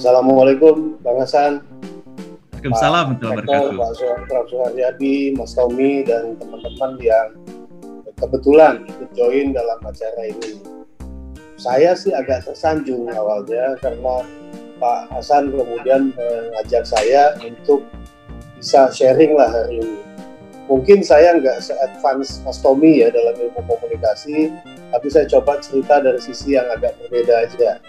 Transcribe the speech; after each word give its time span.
Assalamualaikum 0.00 0.96
Bang 1.04 1.20
Hasan. 1.20 1.60
Waalaikumsalam 2.56 3.16
warahmatullahi 3.20 3.72
wabarakatuh. 3.76 4.28
Pak. 4.28 4.44
Suharyadi, 4.48 5.16
Mas 5.36 5.52
Tommy, 5.52 6.04
dan 6.08 6.40
teman-teman 6.40 6.92
yang 7.04 7.28
kebetulan 8.16 8.84
ikut 8.84 9.10
join 9.16 9.52
dalam 9.52 9.76
acara 9.80 10.22
ini. 10.24 10.60
Saya 11.60 11.92
sih 11.92 12.16
agak 12.16 12.48
tersanjung 12.48 13.12
awalnya 13.12 13.76
karena 13.84 14.24
Pak 14.80 15.12
Hasan 15.12 15.52
kemudian 15.52 16.16
mengajak 16.16 16.88
saya 16.88 17.36
untuk 17.44 17.84
bisa 18.56 18.88
sharing 18.92 19.36
lah 19.36 19.52
hari 19.52 19.84
ini. 19.84 20.09
Mungkin 20.70 21.02
saya 21.02 21.34
nggak 21.34 21.66
se-advance 21.66 22.46
Mas 22.46 22.62
Tommy 22.62 23.02
ya 23.02 23.10
dalam 23.10 23.34
ilmu 23.34 23.58
komunikasi, 23.66 24.54
tapi 24.94 25.06
saya 25.10 25.26
coba 25.26 25.58
cerita 25.58 25.98
dari 25.98 26.22
sisi 26.22 26.54
yang 26.54 26.70
agak 26.70 26.94
berbeda 27.02 27.50
aja 27.50 27.82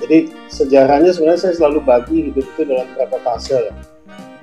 jadi 0.00 0.32
sejarahnya 0.48 1.12
sebenarnya 1.12 1.40
saya 1.44 1.54
selalu 1.60 1.84
bagi 1.84 2.32
hidup 2.32 2.46
itu 2.56 2.62
dalam 2.64 2.88
beberapa 2.96 3.20
fase. 3.20 3.68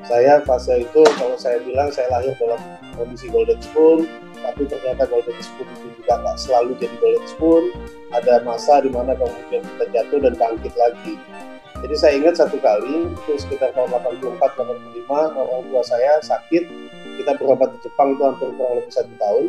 Saya 0.06 0.40
fase 0.46 0.86
itu 0.86 1.02
kalau 1.18 1.36
saya 1.36 1.60
bilang 1.66 1.90
saya 1.90 2.08
lahir 2.14 2.38
dalam 2.38 2.62
kondisi 2.96 3.28
golden 3.34 3.60
spoon, 3.60 4.06
tapi 4.40 4.70
ternyata 4.70 5.10
golden 5.10 5.36
spoon 5.42 5.68
itu 5.82 5.88
juga 6.00 6.22
nggak 6.22 6.38
selalu 6.38 6.72
jadi 6.78 6.96
golden 7.02 7.26
spoon. 7.28 7.64
Ada 8.14 8.46
masa 8.46 8.86
di 8.86 8.94
mana 8.94 9.18
kemudian 9.18 9.66
kita 9.66 9.86
jatuh 9.92 10.20
dan 10.22 10.34
bangkit 10.38 10.74
lagi. 10.78 11.18
Jadi 11.78 11.96
saya 11.98 12.14
ingat 12.18 12.38
satu 12.38 12.58
kali 12.62 13.10
itu 13.10 13.34
sekitar 13.38 13.74
tahun 13.74 13.98
84-85 14.02 15.10
orang 15.14 15.62
tua 15.70 15.84
saya 15.86 16.18
sakit, 16.26 16.64
kita 17.18 17.36
berobat 17.42 17.74
di 17.76 17.80
Jepang 17.90 18.14
itu 18.14 18.22
hampir 18.24 18.50
kurang 18.54 18.76
lebih 18.78 18.94
satu 18.94 19.14
tahun. 19.18 19.46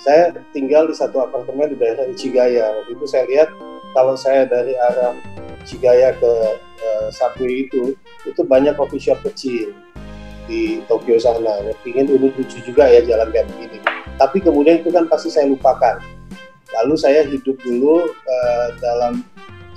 Saya 0.00 0.22
tinggal 0.54 0.88
di 0.88 0.94
satu 0.96 1.22
apartemen 1.22 1.74
di 1.74 1.76
daerah 1.78 2.06
Ichigaya. 2.08 2.72
Waktu 2.82 2.90
itu 2.94 3.04
saya 3.06 3.24
lihat 3.28 3.48
kalau 3.92 4.14
saya 4.16 4.48
dari 4.48 4.74
arah 4.74 5.14
Cigaya 5.62 6.10
ke 6.18 6.34
uh, 6.82 7.46
itu 7.46 7.94
itu 8.26 8.40
banyak 8.42 8.74
coffee 8.74 8.98
shop 8.98 9.22
kecil 9.22 9.70
di 10.50 10.82
Tokyo 10.90 11.22
sana. 11.22 11.62
Ingin 11.86 12.10
ini 12.10 12.34
lucu 12.34 12.58
juga 12.66 12.90
ya 12.90 12.98
jalan 13.06 13.30
kayak 13.30 13.46
begini. 13.54 13.78
Tapi 14.18 14.42
kemudian 14.42 14.82
itu 14.82 14.90
kan 14.90 15.06
pasti 15.06 15.30
saya 15.30 15.46
lupakan. 15.46 16.02
Lalu 16.82 16.94
saya 16.98 17.22
hidup 17.28 17.54
dulu 17.62 18.10
uh, 18.10 18.68
dalam 18.82 19.22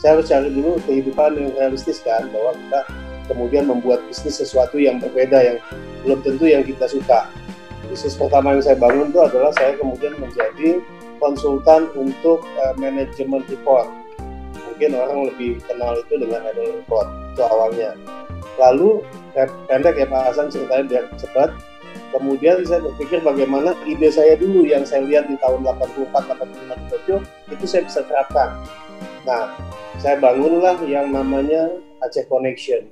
saya 0.02 0.18
harus 0.18 0.28
cari 0.28 0.50
dulu 0.52 0.82
kehidupan 0.90 1.38
yang 1.38 1.50
realistis 1.54 2.02
kan 2.02 2.28
bahwa 2.34 2.58
kita 2.58 2.80
kemudian 3.26 3.70
membuat 3.70 4.02
bisnis 4.08 4.40
sesuatu 4.42 4.78
yang 4.78 5.02
berbeda 5.02 5.38
yang 5.42 5.58
belum 6.06 6.22
tentu 6.22 6.46
yang 6.50 6.64
kita 6.66 6.86
suka. 6.90 7.30
Bisnis 7.90 8.18
pertama 8.18 8.58
yang 8.58 8.64
saya 8.66 8.78
bangun 8.78 9.14
itu 9.14 9.20
adalah 9.22 9.52
saya 9.54 9.78
kemudian 9.78 10.18
menjadi 10.18 10.82
konsultan 11.18 11.90
untuk 11.94 12.46
uh, 12.62 12.74
manajemen 12.78 13.46
report. 13.50 13.88
Mungkin 14.56 14.92
orang 14.98 15.32
lebih 15.32 15.64
kenal 15.64 15.96
itu 15.96 16.20
dengan 16.20 16.44
annual 16.44 16.84
report 16.84 17.08
itu 17.32 17.42
awalnya. 17.46 17.92
Lalu 18.60 19.04
pendek 19.68 20.00
ya 20.00 20.08
Pak 20.08 20.22
Hasan 20.32 20.48
ceritanya 20.52 20.86
biar 20.88 21.06
cepat. 21.20 21.50
Kemudian 22.12 22.64
saya 22.64 22.80
berpikir 22.80 23.20
bagaimana 23.24 23.76
ide 23.84 24.08
saya 24.08 24.40
dulu 24.40 24.64
yang 24.64 24.88
saya 24.88 25.04
lihat 25.04 25.28
di 25.28 25.36
tahun 25.40 25.68
84 25.68 26.12
85 26.16 26.96
di 27.08 27.56
itu 27.56 27.66
saya 27.68 27.84
bisa 27.84 28.00
terapkan. 28.08 28.50
Nah 29.28 29.52
saya 30.00 30.20
bangunlah 30.20 30.80
yang 30.88 31.12
namanya 31.12 31.72
Aceh 32.04 32.28
Connection 32.28 32.88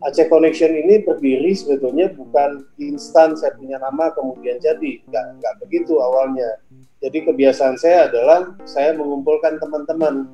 Aceh 0.00 0.32
Connection 0.32 0.72
ini 0.72 1.04
berdiri 1.04 1.52
sebetulnya 1.52 2.08
bukan 2.16 2.64
instan 2.80 3.36
saya 3.36 3.52
punya 3.52 3.76
nama 3.76 4.08
kemudian 4.16 4.56
jadi 4.56 5.04
nggak 5.04 5.24
nggak 5.40 5.54
begitu 5.60 6.00
awalnya 6.00 6.56
jadi 7.04 7.28
kebiasaan 7.28 7.76
saya 7.76 8.08
adalah 8.08 8.56
saya 8.64 8.96
mengumpulkan 8.96 9.60
teman-teman 9.60 10.28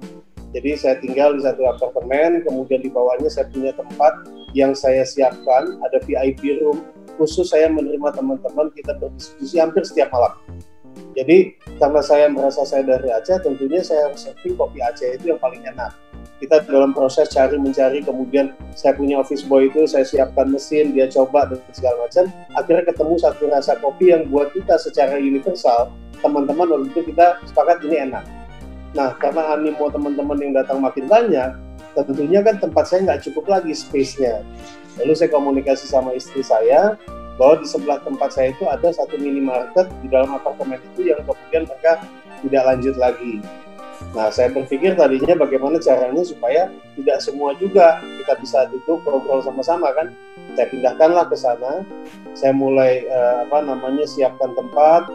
jadi 0.55 0.73
saya 0.79 0.97
tinggal 1.03 1.37
di 1.37 1.45
satu 1.45 1.69
apartemen, 1.69 2.41
kemudian 2.41 2.81
di 2.81 2.89
bawahnya 2.89 3.29
saya 3.29 3.45
punya 3.53 3.77
tempat 3.77 4.25
yang 4.57 4.73
saya 4.73 5.05
siapkan, 5.05 5.77
ada 5.85 6.01
VIP 6.09 6.63
room 6.65 6.81
khusus 7.21 7.53
saya 7.53 7.69
menerima 7.69 8.13
teman-teman 8.17 8.73
kita 8.73 8.97
berdiskusi 8.97 9.61
hampir 9.61 9.85
setiap 9.85 10.09
malam. 10.13 10.33
Jadi 11.13 11.61
karena 11.77 12.01
saya 12.01 12.33
merasa 12.33 12.65
saya 12.65 12.89
dari 12.89 13.09
Aceh, 13.13 13.37
tentunya 13.45 13.85
saya 13.85 14.09
harus 14.09 14.25
kopi 14.33 14.81
Aceh 14.81 15.21
itu 15.21 15.33
yang 15.33 15.41
paling 15.41 15.61
enak. 15.61 15.93
Kita 16.37 16.61
dalam 16.69 16.93
proses 16.93 17.33
cari 17.33 17.57
mencari, 17.57 18.05
kemudian 18.05 18.53
saya 18.77 18.93
punya 18.93 19.25
office 19.25 19.41
boy 19.41 19.73
itu, 19.73 19.89
saya 19.89 20.05
siapkan 20.05 20.53
mesin, 20.53 20.93
dia 20.93 21.09
coba 21.09 21.49
dan 21.49 21.57
segala 21.73 22.05
macam. 22.05 22.29
Akhirnya 22.53 22.85
ketemu 22.93 23.15
satu 23.17 23.43
rasa 23.49 23.73
kopi 23.81 24.13
yang 24.13 24.29
buat 24.29 24.53
kita 24.53 24.77
secara 24.77 25.17
universal, 25.17 25.97
teman-teman 26.21 26.69
waktu 26.69 26.93
itu 26.93 27.01
kita 27.09 27.41
sepakat 27.49 27.81
ini 27.89 28.13
enak 28.13 28.25
Nah, 28.97 29.13
karena 29.21 29.53
animo 29.53 29.93
teman-teman 29.93 30.41
yang 30.41 30.53
datang 30.57 30.81
makin 30.81 31.05
banyak, 31.05 31.53
tentunya 31.93 32.41
kan 32.41 32.57
tempat 32.57 32.89
saya 32.89 33.05
nggak 33.05 33.29
cukup 33.29 33.45
lagi 33.53 33.77
space-nya. 33.77 34.41
Lalu 34.97 35.13
saya 35.13 35.29
komunikasi 35.29 35.85
sama 35.85 36.17
istri 36.17 36.41
saya 36.41 36.97
bahwa 37.37 37.61
di 37.61 37.69
sebelah 37.69 38.01
tempat 38.01 38.33
saya 38.33 38.57
itu 38.57 38.65
ada 38.65 38.89
satu 38.89 39.21
minimarket 39.21 39.93
di 40.01 40.09
dalam 40.09 40.33
apartemen 40.33 40.81
itu 40.81 41.13
yang 41.13 41.21
kemudian 41.29 41.69
mereka 41.69 42.01
tidak 42.41 42.63
lanjut 42.65 42.97
lagi. 42.97 43.45
Nah, 44.17 44.33
saya 44.33 44.49
berpikir 44.49 44.97
tadinya 44.97 45.37
bagaimana 45.37 45.77
caranya 45.77 46.25
supaya 46.25 46.73
tidak 46.97 47.21
semua 47.21 47.53
juga 47.61 48.01
kita 48.01 48.33
bisa 48.41 48.65
duduk 48.73 49.05
ngobrol 49.05 49.45
sama-sama 49.45 49.93
kan. 49.93 50.09
Saya 50.57 50.73
pindahkanlah 50.73 51.29
ke 51.29 51.37
sana. 51.37 51.85
Saya 52.33 52.57
mulai 52.57 53.05
uh, 53.13 53.45
apa 53.45 53.61
namanya 53.69 54.09
siapkan 54.09 54.57
tempat, 54.57 55.13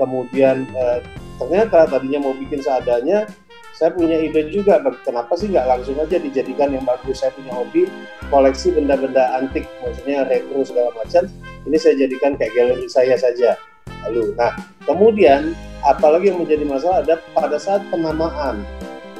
kemudian 0.00 0.64
uh, 0.72 1.04
ternyata 1.36 1.92
tadinya 1.92 2.24
mau 2.24 2.32
bikin 2.32 2.64
seadanya 2.64 3.28
saya 3.76 3.92
punya 3.94 4.16
ide 4.18 4.48
juga. 4.48 4.80
Kenapa 5.04 5.36
sih 5.36 5.52
nggak 5.52 5.68
langsung 5.68 6.00
aja 6.00 6.16
dijadikan 6.16 6.72
yang 6.72 6.82
bagus? 6.88 7.20
Saya 7.20 7.30
punya 7.36 7.52
hobi 7.52 7.84
koleksi 8.32 8.74
benda-benda 8.74 9.28
antik 9.36 9.68
maksudnya 9.84 10.24
retro 10.24 10.64
segala 10.64 10.90
macam. 10.96 11.28
Ini 11.68 11.76
saya 11.76 11.94
jadikan 12.00 12.34
kayak 12.40 12.56
galeri 12.56 12.88
saya 12.88 13.14
saja 13.20 13.60
lalu 14.06 14.34
nah 14.38 14.54
kemudian 14.84 15.56
apalagi 15.82 16.30
yang 16.30 16.42
menjadi 16.42 16.64
masalah 16.68 17.02
ada 17.02 17.16
pada 17.34 17.56
saat 17.56 17.82
penamaan 17.90 18.62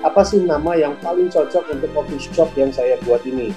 apa 0.06 0.22
sih 0.22 0.38
nama 0.46 0.78
yang 0.78 0.94
paling 1.02 1.26
cocok 1.26 1.74
untuk 1.74 1.90
coffee 1.90 2.22
shop 2.22 2.54
yang 2.54 2.70
saya 2.70 2.94
buat 3.02 3.18
ini? 3.26 3.50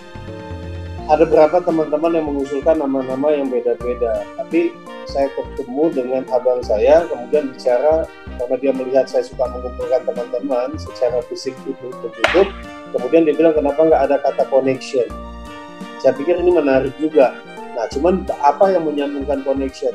Ada 1.06 1.30
beberapa 1.30 1.62
teman-teman 1.62 2.18
yang 2.18 2.26
mengusulkan 2.34 2.82
nama-nama 2.82 3.30
yang 3.36 3.52
beda-beda 3.52 4.26
tapi 4.38 4.74
saya 5.06 5.28
ketemu 5.34 5.92
dengan 5.92 6.24
abang 6.32 6.64
saya 6.64 7.04
kemudian 7.10 7.52
bicara 7.52 8.08
karena 8.38 8.56
dia 8.58 8.72
melihat 8.72 9.06
saya 9.10 9.26
suka 9.26 9.44
mengumpulkan 9.50 10.08
teman-teman 10.08 10.78
secara 10.80 11.20
fisik 11.28 11.58
itu 11.68 11.90
tutup 12.00 12.48
kemudian 12.96 13.28
dia 13.28 13.36
bilang 13.36 13.54
kenapa 13.54 13.82
nggak 13.82 14.02
ada 14.10 14.18
kata 14.24 14.44
connection? 14.50 15.06
Saya 16.02 16.18
pikir 16.18 16.42
ini 16.42 16.58
menarik 16.58 16.96
juga. 16.98 17.38
Nah 17.78 17.86
cuman 17.92 18.26
apa 18.42 18.74
yang 18.74 18.88
menyambungkan 18.88 19.46
connection 19.46 19.94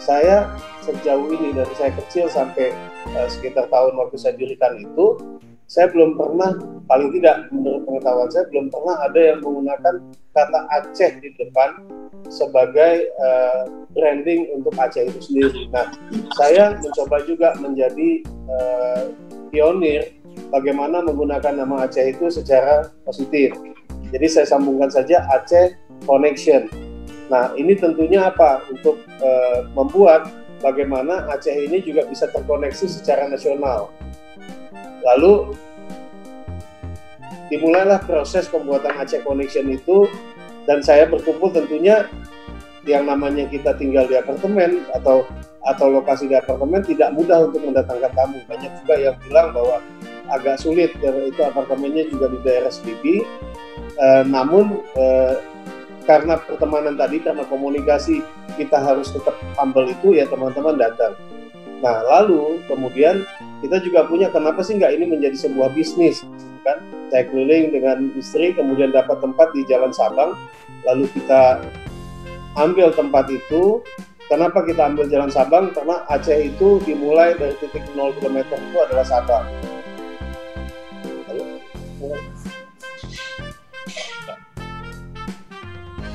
saya 0.00 0.48
sejauh 0.80 1.28
ini 1.30 1.52
dari 1.52 1.74
saya 1.76 1.92
kecil 1.94 2.26
sampai 2.32 2.72
uh, 3.14 3.28
sekitar 3.28 3.68
tahun 3.68 3.94
waktu 4.00 4.16
saya 4.16 4.34
dirikan 4.34 4.80
itu 4.80 5.20
saya 5.70 5.86
belum 5.86 6.18
pernah 6.18 6.58
paling 6.90 7.14
tidak 7.14 7.46
menurut 7.54 7.86
pengetahuan 7.86 8.26
saya 8.32 8.44
belum 8.50 8.66
pernah 8.74 8.96
ada 9.06 9.20
yang 9.22 9.38
menggunakan 9.38 9.94
kata 10.34 10.60
Aceh 10.66 11.12
di 11.22 11.30
depan 11.38 11.78
sebagai 12.26 13.06
uh, 13.22 13.70
branding 13.94 14.50
untuk 14.54 14.74
Aceh 14.74 15.06
itu 15.06 15.20
sendiri. 15.30 15.70
Nah, 15.70 15.94
saya 16.34 16.74
mencoba 16.74 17.22
juga 17.22 17.54
menjadi 17.62 18.26
uh, 18.50 19.14
pionir 19.54 20.10
bagaimana 20.50 21.06
menggunakan 21.06 21.62
nama 21.62 21.86
Aceh 21.86 22.02
itu 22.02 22.26
secara 22.34 22.90
positif. 23.06 23.54
Jadi 24.10 24.26
saya 24.26 24.46
sambungkan 24.50 24.90
saja 24.90 25.22
Aceh 25.30 25.78
Connection. 26.02 26.89
Nah, 27.30 27.54
ini 27.54 27.78
tentunya 27.78 28.26
apa? 28.26 28.66
Untuk 28.66 29.00
uh, 29.22 29.64
membuat 29.72 30.28
bagaimana 30.60 31.30
Aceh 31.30 31.54
ini 31.54 31.80
juga 31.80 32.04
bisa 32.10 32.28
terkoneksi 32.28 32.84
secara 32.90 33.30
nasional 33.30 33.88
Lalu 35.00 35.56
dimulailah 37.48 38.04
proses 38.04 38.46
pembuatan 38.46 38.94
Aceh 39.00 39.24
Connection 39.24 39.66
itu 39.72 40.06
dan 40.68 40.84
saya 40.84 41.08
berkumpul 41.08 41.50
tentunya 41.50 42.06
yang 42.88 43.04
namanya 43.04 43.44
kita 43.48 43.76
tinggal 43.76 44.08
di 44.08 44.16
apartemen 44.16 44.84
atau 44.96 45.26
atau 45.60 45.86
lokasi 45.92 46.24
di 46.30 46.36
apartemen 46.36 46.80
tidak 46.80 47.12
mudah 47.12 47.48
untuk 47.48 47.60
mendatangkan 47.60 48.12
tamu. 48.16 48.40
Banyak 48.48 48.72
juga 48.84 48.94
yang 48.96 49.16
bilang 49.28 49.52
bahwa 49.52 49.76
agak 50.32 50.56
sulit 50.62 50.94
karena 50.96 51.28
itu 51.28 51.40
apartemennya 51.44 52.08
juga 52.08 52.32
di 52.32 52.38
daerah 52.40 52.72
Selipi. 52.72 53.20
E, 54.00 54.06
namun 54.24 54.80
e, 54.96 55.04
karena 56.08 56.40
pertemanan 56.40 56.96
tadi, 56.96 57.20
karena 57.20 57.44
komunikasi 57.48 58.24
kita 58.56 58.78
harus 58.80 59.12
tetap 59.12 59.36
humble 59.56 59.88
itu 59.88 60.16
ya 60.16 60.28
teman-teman 60.28 60.76
datang. 60.80 61.16
Nah 61.80 62.04
lalu 62.04 62.60
kemudian 62.68 63.24
kita 63.64 63.80
juga 63.80 64.04
punya 64.04 64.28
kenapa 64.28 64.60
sih 64.60 64.76
nggak 64.76 65.00
ini 65.00 65.04
menjadi 65.08 65.36
sebuah 65.48 65.72
bisnis 65.72 66.24
kan 66.60 66.76
saya 67.08 67.24
keliling 67.24 67.72
dengan 67.72 68.12
istri 68.20 68.52
kemudian 68.52 68.92
dapat 68.92 69.16
tempat 69.24 69.48
di 69.56 69.64
Jalan 69.64 69.88
Sabang 69.88 70.36
lalu 70.84 71.08
kita 71.16 71.64
ambil 72.60 72.92
tempat 72.92 73.32
itu 73.32 73.80
Kenapa 74.30 74.62
kita 74.62 74.86
ambil 74.86 75.10
jalan 75.10 75.26
Sabang? 75.26 75.74
Karena 75.74 76.06
Aceh 76.06 76.54
itu 76.54 76.78
dimulai 76.86 77.34
dari 77.34 77.50
titik 77.58 77.82
0 77.98 78.14
km 78.22 78.46
itu 78.46 78.78
adalah 78.78 79.02
Sabang. 79.02 79.42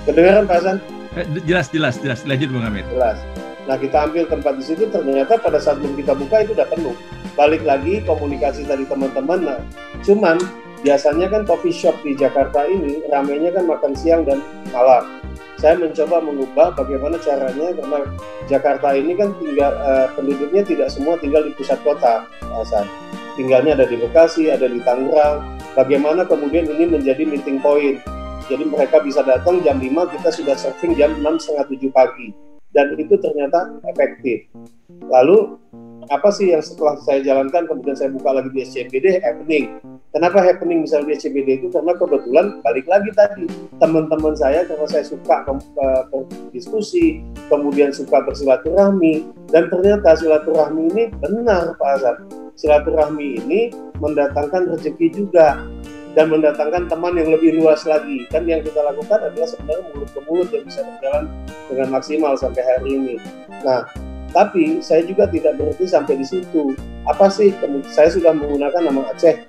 Kedengaran 0.06 0.46
Pak 0.46 0.56
Hasan? 0.62 0.78
Eh, 1.18 1.26
jelas, 1.50 1.68
jelas, 1.74 1.98
jelas. 1.98 2.22
Lanjut 2.30 2.54
Bung 2.54 2.62
Hamid. 2.62 2.86
Jelas. 2.94 3.18
Nah 3.66 3.74
kita 3.82 4.06
ambil 4.06 4.30
tempat 4.30 4.54
di 4.62 4.64
situ 4.64 4.86
ternyata 4.94 5.42
pada 5.42 5.58
saat 5.58 5.82
belum 5.82 5.98
kita 5.98 6.14
buka 6.14 6.46
itu 6.46 6.54
udah 6.54 6.70
penuh. 6.70 6.94
Balik 7.34 7.66
lagi 7.66 8.06
komunikasi 8.06 8.70
dari 8.70 8.86
teman-teman. 8.86 9.42
Nah, 9.42 9.60
cuman 10.06 10.38
biasanya 10.86 11.34
kan 11.34 11.42
coffee 11.50 11.74
shop 11.74 11.98
di 12.06 12.14
Jakarta 12.14 12.70
ini 12.70 13.02
ramainya 13.10 13.50
kan 13.58 13.66
makan 13.66 13.98
siang 13.98 14.22
dan 14.30 14.46
malam. 14.70 15.26
Saya 15.58 15.82
mencoba 15.82 16.22
mengubah 16.22 16.78
bagaimana 16.78 17.18
caranya 17.18 17.74
karena 17.74 18.00
Jakarta 18.46 18.94
ini 18.94 19.18
kan 19.18 19.34
tinggal 19.42 19.74
uh, 19.82 20.08
penduduknya 20.14 20.62
tidak 20.62 20.94
semua 20.94 21.18
tinggal 21.18 21.42
di 21.42 21.52
pusat 21.58 21.82
kota, 21.82 22.30
Hasan. 22.54 22.86
Tinggalnya 23.34 23.74
ada 23.82 23.90
di 23.90 23.98
Bekasi, 23.98 24.54
ada 24.54 24.70
di 24.70 24.78
Tangerang. 24.86 25.42
Bagaimana 25.74 26.24
kemudian 26.24 26.70
ini 26.70 26.88
menjadi 26.88 27.26
meeting 27.26 27.60
point 27.60 28.00
jadi 28.46 28.64
mereka 28.66 29.02
bisa 29.02 29.26
datang 29.26 29.62
jam 29.66 29.82
5, 29.82 30.14
kita 30.14 30.30
sudah 30.30 30.56
surfing 30.58 30.94
jam 30.94 31.18
6, 31.18 31.42
setengah 31.42 31.66
7 31.70 31.90
pagi. 31.90 32.28
Dan 32.76 32.92
itu 33.00 33.16
ternyata 33.16 33.72
efektif. 33.88 34.52
Lalu, 35.08 35.56
apa 36.12 36.30
sih 36.30 36.54
yang 36.54 36.62
setelah 36.62 37.00
saya 37.02 37.24
jalankan, 37.24 37.66
kemudian 37.66 37.98
saya 37.98 38.12
buka 38.12 38.36
lagi 38.36 38.52
di 38.52 38.62
SCBD, 38.68 39.24
happening. 39.24 39.80
Kenapa 40.14 40.44
happening 40.44 40.86
misalnya 40.86 41.12
di 41.12 41.14
SCBD 41.18 41.64
itu? 41.64 41.68
Karena 41.72 41.96
kebetulan 41.96 42.60
balik 42.62 42.86
lagi 42.86 43.10
tadi, 43.16 43.48
teman-teman 43.80 44.36
saya 44.38 44.68
karena 44.68 44.86
saya 44.92 45.04
suka 45.08 45.48
berdiskusi, 46.12 47.24
kemudian 47.50 47.90
suka 47.96 48.22
bersilaturahmi, 48.28 49.28
dan 49.50 49.72
ternyata 49.72 50.16
silaturahmi 50.20 50.92
ini 50.94 51.04
benar 51.20 51.74
Pak 51.80 51.90
Azhar. 52.00 52.16
Silaturahmi 52.56 53.44
ini 53.44 53.62
mendatangkan 54.00 54.72
rezeki 54.76 55.12
juga 55.12 55.60
dan 56.16 56.32
mendatangkan 56.32 56.88
teman 56.88 57.14
yang 57.20 57.30
lebih 57.30 57.60
luas 57.60 57.84
lagi. 57.84 58.24
Kan 58.32 58.48
yang 58.48 58.64
kita 58.64 58.80
lakukan 58.80 59.20
adalah 59.20 59.46
sebenarnya 59.46 59.84
mulut 59.92 60.10
ke 60.16 60.20
mulut 60.24 60.50
yang 60.50 60.64
bisa 60.64 60.82
berjalan 60.82 61.24
dengan 61.68 61.88
maksimal 61.92 62.34
sampai 62.40 62.64
hari 62.64 62.90
ini. 62.96 63.16
Nah, 63.62 63.84
tapi 64.32 64.80
saya 64.80 65.04
juga 65.04 65.28
tidak 65.28 65.60
berhenti 65.60 65.86
sampai 65.86 66.16
di 66.20 66.26
situ. 66.26 66.74
Apa 67.06 67.28
sih? 67.28 67.52
Saya 67.92 68.10
sudah 68.10 68.32
menggunakan 68.32 68.88
nama 68.88 69.12
Aceh. 69.12 69.44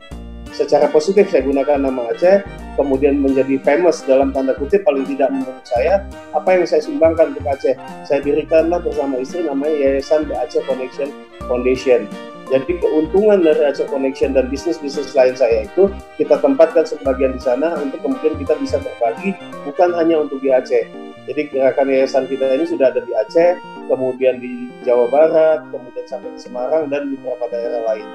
Secara 0.55 0.89
positif 0.89 1.29
saya 1.31 1.43
gunakan 1.43 1.87
nama 1.91 2.11
Aceh, 2.11 2.43
kemudian 2.75 3.19
menjadi 3.19 3.59
famous 3.63 4.03
dalam 4.07 4.31
tanda 4.35 4.55
kutip 4.55 4.83
paling 4.83 5.07
tidak 5.07 5.31
menurut 5.31 5.63
saya. 5.67 6.03
Apa 6.35 6.59
yang 6.59 6.67
saya 6.67 6.83
sumbangkan 6.83 7.35
untuk 7.35 7.47
Aceh? 7.47 7.75
Saya 8.07 8.21
dirikanlah 8.23 8.83
bersama 8.83 9.23
istri 9.23 9.47
namanya 9.47 9.75
Yayasan 9.75 10.27
The 10.27 10.35
Aceh 10.35 10.63
Connection 10.67 11.11
Foundation 11.47 12.11
jadi 12.47 12.79
keuntungan 12.79 13.43
dari 13.43 13.59
Aceh 13.67 13.91
Connection 13.91 14.31
dan 14.31 14.47
bisnis-bisnis 14.47 15.11
lain 15.19 15.35
saya 15.35 15.67
itu 15.67 15.91
kita 16.15 16.39
tempatkan 16.39 16.87
sebagian 16.87 17.35
di 17.35 17.43
sana 17.43 17.75
untuk 17.75 17.99
kemudian 18.07 18.39
kita 18.39 18.55
bisa 18.63 18.79
berbagi 18.79 19.35
bukan 19.67 19.91
hanya 19.99 20.23
untuk 20.23 20.39
di 20.39 20.55
Aceh. 20.55 20.87
Jadi 21.27 21.51
gerakan 21.51 21.91
yayasan 21.91 22.31
kita 22.31 22.47
ini 22.55 22.63
sudah 22.63 22.95
ada 22.95 23.03
di 23.03 23.11
Aceh, 23.11 23.59
kemudian 23.91 24.39
di 24.39 24.71
Jawa 24.87 25.11
Barat, 25.11 25.67
kemudian 25.75 26.07
sampai 26.07 26.31
di 26.31 26.39
Semarang 26.39 26.87
dan 26.87 27.19
beberapa 27.19 27.51
daerah 27.51 27.83
lain. 27.83 28.07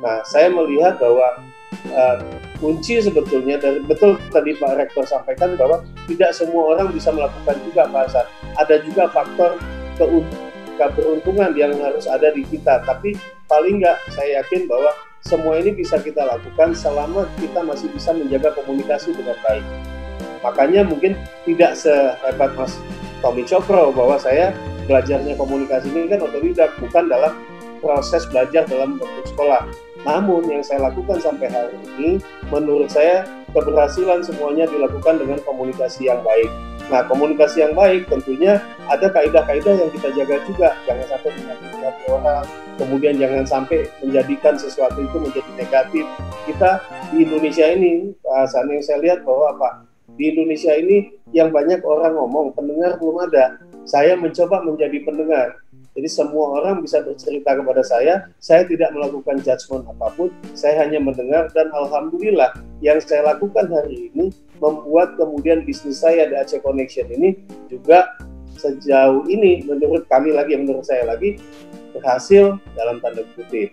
Nah, 0.00 0.24
saya 0.24 0.48
melihat 0.48 0.96
bahwa 0.96 1.44
uh, 1.92 2.16
kunci 2.64 3.04
sebetulnya 3.04 3.60
dari 3.60 3.84
betul 3.84 4.16
tadi 4.32 4.56
Pak 4.56 4.80
Rektor 4.80 5.04
sampaikan 5.04 5.60
bahwa 5.60 5.84
tidak 6.08 6.32
semua 6.32 6.72
orang 6.72 6.88
bisa 6.88 7.12
melakukan 7.12 7.60
juga 7.68 7.84
Pak 7.92 8.16
Ada 8.56 8.80
juga 8.80 9.12
faktor 9.12 9.60
keberuntungan 10.76 11.54
yang 11.54 11.74
harus 11.78 12.06
ada 12.10 12.30
di 12.34 12.42
kita, 12.46 12.82
tapi 12.84 13.14
paling 13.46 13.80
nggak 13.82 13.98
saya 14.12 14.42
yakin 14.42 14.66
bahwa 14.66 14.90
semua 15.24 15.56
ini 15.56 15.72
bisa 15.72 15.96
kita 15.96 16.20
lakukan 16.20 16.76
selama 16.76 17.24
kita 17.40 17.64
masih 17.64 17.88
bisa 17.92 18.12
menjaga 18.12 18.52
komunikasi 18.52 19.16
dengan 19.16 19.38
baik. 19.40 19.64
Makanya 20.44 20.84
mungkin 20.84 21.16
tidak 21.48 21.72
sehebat 21.80 22.52
Mas 22.52 22.76
Tommy 23.24 23.48
Cokro 23.48 23.88
bahwa 23.96 24.20
saya 24.20 24.52
belajarnya 24.84 25.32
komunikasi 25.40 25.88
ini 25.88 26.12
kan 26.12 26.20
otodidak, 26.20 26.76
bukan 26.76 27.08
dalam 27.08 27.32
proses 27.84 28.24
belajar 28.32 28.64
dalam 28.64 28.96
bentuk 28.96 29.28
sekolah. 29.28 29.68
Namun 30.08 30.48
yang 30.48 30.64
saya 30.64 30.88
lakukan 30.88 31.20
sampai 31.20 31.52
hari 31.52 31.76
ini, 31.96 32.10
menurut 32.48 32.88
saya 32.88 33.28
keberhasilan 33.52 34.24
semuanya 34.24 34.64
dilakukan 34.64 35.20
dengan 35.20 35.36
komunikasi 35.44 36.08
yang 36.08 36.24
baik. 36.24 36.48
Nah, 36.92 37.00
komunikasi 37.08 37.64
yang 37.64 37.72
baik 37.72 38.04
tentunya 38.12 38.60
ada 38.92 39.08
kaidah-kaidah 39.08 39.72
yang 39.72 39.90
kita 39.92 40.08
jaga 40.12 40.36
juga. 40.44 40.68
Jangan 40.84 41.06
sampai 41.16 41.30
menyakiti 41.32 42.04
orang, 42.12 42.44
kemudian 42.76 43.14
jangan 43.16 43.44
sampai 43.48 43.88
menjadikan 44.04 44.54
sesuatu 44.60 45.00
itu 45.00 45.16
menjadi 45.16 45.50
negatif. 45.56 46.04
Kita 46.44 46.84
di 47.08 47.24
Indonesia 47.24 47.64
ini, 47.72 48.12
saat 48.44 48.68
yang 48.68 48.84
saya 48.84 48.98
lihat 49.00 49.24
bahwa 49.24 49.56
apa? 49.56 49.70
Di 50.20 50.36
Indonesia 50.36 50.76
ini 50.76 51.08
yang 51.32 51.48
banyak 51.48 51.80
orang 51.80 52.12
ngomong, 52.12 52.52
pendengar 52.52 53.00
belum 53.00 53.24
ada. 53.24 53.56
Saya 53.88 54.20
mencoba 54.20 54.60
menjadi 54.60 55.00
pendengar. 55.00 55.63
Jadi 55.94 56.10
semua 56.10 56.58
orang 56.58 56.82
bisa 56.82 56.98
bercerita 57.06 57.54
kepada 57.54 57.78
saya, 57.86 58.26
saya 58.42 58.66
tidak 58.66 58.90
melakukan 58.90 59.38
judgement 59.46 59.86
apa 59.86 60.10
pun, 60.18 60.28
saya 60.50 60.82
hanya 60.82 60.98
mendengar 60.98 61.46
dan 61.54 61.70
alhamdulillah 61.70 62.50
yang 62.82 62.98
saya 62.98 63.22
lakukan 63.22 63.70
hari 63.70 64.10
ini 64.10 64.34
membuat 64.58 65.14
kemudian 65.14 65.62
bisnis 65.62 66.02
saya 66.02 66.26
di 66.26 66.34
Aceh 66.34 66.58
Connection 66.66 67.06
ini 67.14 67.38
juga 67.70 68.10
sejauh 68.58 69.30
ini 69.30 69.62
menurut 69.62 70.10
kami 70.10 70.34
lagi, 70.34 70.58
menurut 70.58 70.82
saya 70.82 71.06
lagi 71.06 71.38
berhasil 71.94 72.58
dalam 72.74 72.98
tanda 72.98 73.22
kutip. 73.38 73.70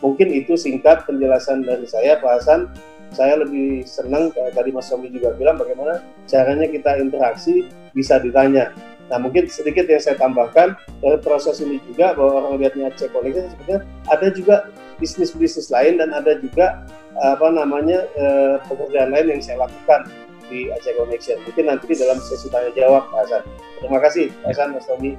Mungkin 0.00 0.30
itu 0.32 0.56
singkat 0.56 1.04
penjelasan 1.04 1.68
dari 1.68 1.84
saya 1.84 2.16
Pak 2.16 2.32
Hasan. 2.40 2.60
Saya 3.08 3.40
lebih 3.40 3.88
senang 3.88 4.28
tadi 4.36 4.68
Mas 4.68 4.88
Somi 4.92 5.08
juga 5.08 5.32
bilang 5.32 5.56
bagaimana 5.56 6.04
caranya 6.28 6.68
kita 6.68 7.00
interaksi 7.00 7.64
bisa 7.96 8.20
ditanya 8.20 8.68
Nah 9.08 9.18
mungkin 9.20 9.48
sedikit 9.48 9.88
yang 9.88 10.00
saya 10.00 10.20
tambahkan 10.20 10.76
dari 11.00 11.18
proses 11.24 11.60
ini 11.64 11.80
juga 11.88 12.12
bahwa 12.12 12.44
orang 12.44 12.54
lihatnya 12.60 12.92
Aceh 12.92 13.08
Connection 13.12 13.48
sebenarnya 13.56 13.78
ada 14.12 14.26
juga 14.32 14.56
bisnis-bisnis 15.00 15.72
lain 15.72 16.00
dan 16.00 16.12
ada 16.12 16.36
juga 16.38 16.84
apa 17.18 17.50
namanya 17.50 18.06
eh, 18.14 18.56
pekerjaan 18.68 19.10
lain 19.10 19.26
yang 19.38 19.40
saya 19.42 19.66
lakukan 19.66 20.06
di 20.48 20.68
Aceh 20.72 20.92
Connection. 20.96 21.38
Mungkin 21.44 21.64
nanti 21.68 21.92
dalam 21.96 22.18
sesi 22.20 22.48
tanya 22.48 22.72
jawab 22.76 23.08
Pak 23.12 23.18
Hasan. 23.26 23.42
Terima 23.80 23.98
kasih 24.00 24.24
Pak 24.44 24.48
Hasan 24.52 24.68
Mas 24.76 24.86
Tommy. 24.88 25.12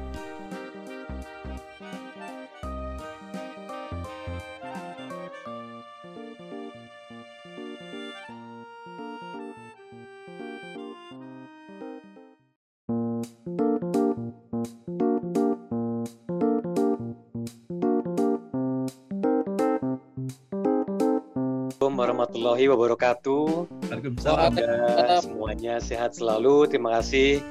Warahmatullahi 22.39 22.71
wabarakatuh. 22.71 23.47
Waalaikumsalam. 23.91 24.51
Semoga 24.55 25.19
semuanya 25.19 25.75
sehat 25.83 26.15
selalu. 26.15 26.71
Terima 26.71 26.95
kasih 26.99 27.43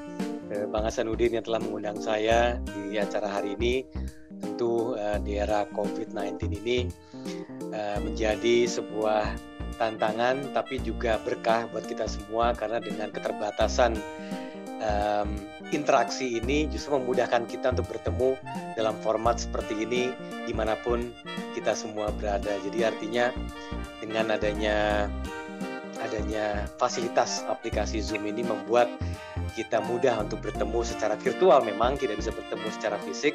eh, 0.48 0.64
Bang 0.72 0.88
Hasanuddin 0.88 1.36
yang 1.36 1.44
telah 1.44 1.60
mengundang 1.60 2.00
saya 2.00 2.56
di 2.72 2.96
acara 2.96 3.28
hari 3.28 3.52
ini. 3.60 3.84
Tentu 4.38 4.94
uh, 4.94 5.18
di 5.20 5.34
era 5.36 5.66
COVID-19 5.74 6.40
ini 6.62 6.86
uh, 7.74 7.98
menjadi 8.00 8.70
sebuah 8.70 9.34
tantangan 9.76 10.54
tapi 10.54 10.78
juga 10.80 11.18
berkah 11.20 11.66
buat 11.74 11.84
kita 11.84 12.06
semua 12.06 12.54
karena 12.54 12.78
dengan 12.78 13.10
keterbatasan 13.10 13.98
um, 14.82 15.28
interaksi 15.70 16.40
ini 16.40 16.66
justru 16.70 16.96
memudahkan 16.96 17.46
kita 17.46 17.74
untuk 17.76 17.90
bertemu 17.90 18.38
dalam 18.74 18.96
format 19.04 19.38
seperti 19.38 19.84
ini 19.84 20.10
di 20.46 20.52
mana 20.54 20.78
pun 20.80 21.12
kita 21.54 21.74
semua 21.74 22.10
berada. 22.14 22.54
Jadi 22.64 22.86
artinya 22.86 23.30
dengan 23.98 24.32
adanya 24.32 25.06
adanya 25.98 26.70
fasilitas 26.78 27.42
aplikasi 27.50 27.98
Zoom 27.98 28.24
ini 28.30 28.46
membuat 28.46 28.86
kita 29.58 29.82
mudah 29.82 30.22
untuk 30.22 30.38
bertemu 30.46 30.86
secara 30.86 31.18
virtual 31.18 31.58
memang 31.66 31.98
tidak 31.98 32.22
bisa 32.22 32.30
bertemu 32.30 32.66
secara 32.70 32.96
fisik 33.02 33.34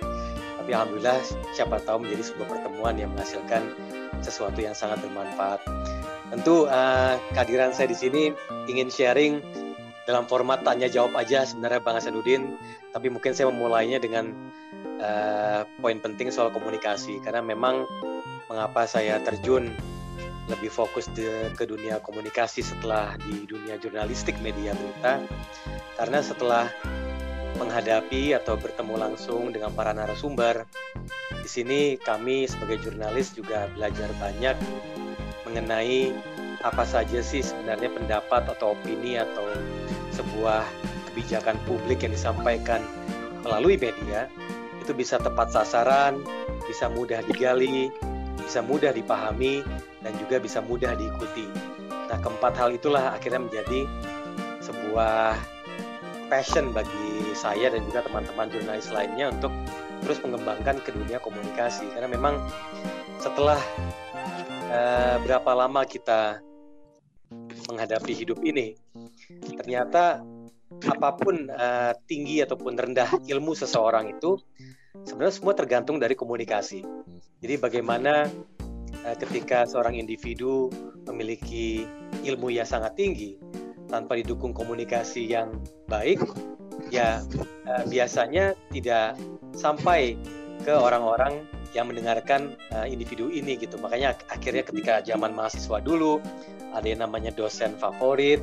tapi 0.63 0.71
alhamdulillah 0.71 1.19
siapa 1.51 1.75
tahu 1.83 2.07
menjadi 2.07 2.23
sebuah 2.31 2.47
pertemuan 2.47 2.95
yang 2.95 3.11
menghasilkan 3.11 3.67
sesuatu 4.23 4.63
yang 4.63 4.71
sangat 4.71 5.03
bermanfaat. 5.03 5.59
Tentu 6.31 6.71
uh, 6.71 7.19
kehadiran 7.35 7.75
saya 7.75 7.91
di 7.91 7.97
sini 7.99 8.31
ingin 8.71 8.87
sharing 8.87 9.43
dalam 10.03 10.27
format 10.27 10.61
tanya 10.61 10.91
jawab 10.91 11.15
aja 11.15 11.47
sebenarnya 11.47 11.79
Bang 11.79 11.95
Hasanuddin, 11.95 12.59
tapi 12.91 13.07
mungkin 13.07 13.31
saya 13.31 13.47
memulainya 13.47 13.99
dengan 14.03 14.35
uh, 14.99 15.63
poin 15.79 15.99
penting 16.03 16.31
soal 16.31 16.51
komunikasi 16.51 17.23
karena 17.23 17.39
memang 17.39 17.87
mengapa 18.51 18.83
saya 18.83 19.19
terjun 19.23 19.71
lebih 20.51 20.67
fokus 20.67 21.07
di, 21.15 21.23
ke 21.55 21.63
dunia 21.63 22.03
komunikasi 22.03 22.59
setelah 22.59 23.15
di 23.23 23.47
dunia 23.47 23.79
jurnalistik 23.79 24.35
media 24.43 24.75
berita 24.75 25.23
karena 25.95 26.19
setelah 26.19 26.67
menghadapi 27.55 28.35
atau 28.35 28.59
bertemu 28.59 28.95
langsung 28.97 29.53
dengan 29.53 29.71
para 29.71 29.95
narasumber. 29.95 30.67
Di 31.43 31.49
sini 31.49 31.95
kami 31.99 32.47
sebagai 32.47 32.83
jurnalis 32.83 33.35
juga 33.35 33.67
belajar 33.71 34.09
banyak 34.19 34.57
mengenai 35.47 36.11
apa 36.63 36.87
saja 36.87 37.19
sih 37.19 37.43
sebenarnya 37.43 37.91
pendapat 37.91 38.47
atau 38.47 38.71
opini 38.73 39.19
atau 39.19 39.43
sebuah 40.13 40.63
kebijakan 41.11 41.57
publik 41.65 42.05
yang 42.05 42.13
disampaikan 42.13 42.81
melalui 43.43 43.75
media 43.75 44.29
itu 44.79 44.91
bisa 44.91 45.15
tepat 45.19 45.51
sasaran, 45.51 46.19
bisa 46.67 46.91
mudah 46.91 47.23
digali, 47.27 47.87
bisa 48.43 48.59
mudah 48.59 48.91
dipahami, 48.91 49.63
dan 50.03 50.11
juga 50.19 50.39
bisa 50.43 50.59
mudah 50.59 50.91
diikuti. 50.99 51.47
Nah, 52.11 52.19
keempat 52.19 52.53
hal 52.59 52.75
itulah 52.75 53.15
akhirnya 53.15 53.47
menjadi 53.47 53.87
sebuah 54.59 55.39
passion 56.27 56.75
bagi 56.75 57.31
saya 57.35 57.71
dan 57.71 57.83
juga 57.87 58.03
teman-teman 58.03 58.51
jurnalis 58.51 58.91
lainnya 58.91 59.31
untuk 59.31 59.51
terus 60.03 60.19
mengembangkan 60.19 60.83
ke 60.83 60.91
dunia 60.91 61.17
komunikasi. 61.23 61.87
Karena 61.95 62.11
memang 62.11 62.43
setelah 63.23 63.59
uh, 64.67 65.15
berapa 65.23 65.51
lama 65.55 65.87
kita 65.87 66.43
menghadapi 67.71 68.11
hidup 68.11 68.43
ini. 68.43 68.75
Ternyata 69.41 70.21
apa 70.83 71.09
pun 71.15 71.47
uh, 71.47 71.93
tinggi 72.09 72.41
ataupun 72.41 72.73
rendah 72.73 73.07
ilmu 73.29 73.53
seseorang 73.53 74.09
itu 74.09 74.41
sebenarnya 75.05 75.35
semua 75.37 75.53
tergantung 75.53 76.01
dari 76.01 76.17
komunikasi. 76.17 76.81
Jadi 77.39 77.55
bagaimana 77.61 78.27
uh, 79.05 79.15
ketika 79.21 79.69
seorang 79.69 79.95
individu 79.95 80.73
memiliki 81.05 81.85
ilmu 82.25 82.49
yang 82.49 82.65
sangat 82.65 82.97
tinggi 82.97 83.37
tanpa 83.87 84.17
didukung 84.17 84.55
komunikasi 84.55 85.29
yang 85.29 85.61
baik, 85.85 86.19
ya 86.89 87.21
uh, 87.69 87.83
biasanya 87.85 88.57
tidak 88.73 89.13
sampai 89.53 90.17
ke 90.65 90.73
orang-orang 90.73 91.45
yang 91.77 91.89
mendengarkan 91.89 92.57
uh, 92.73 92.85
individu 92.89 93.29
ini 93.29 93.57
gitu. 93.57 93.77
Makanya 93.77 94.17
akhirnya 94.29 94.63
ketika 94.65 95.05
zaman 95.05 95.33
mahasiswa 95.33 95.77
dulu 95.81 96.21
ada 96.73 96.85
yang 96.85 97.05
namanya 97.05 97.29
dosen 97.33 97.77
favorit, 97.77 98.41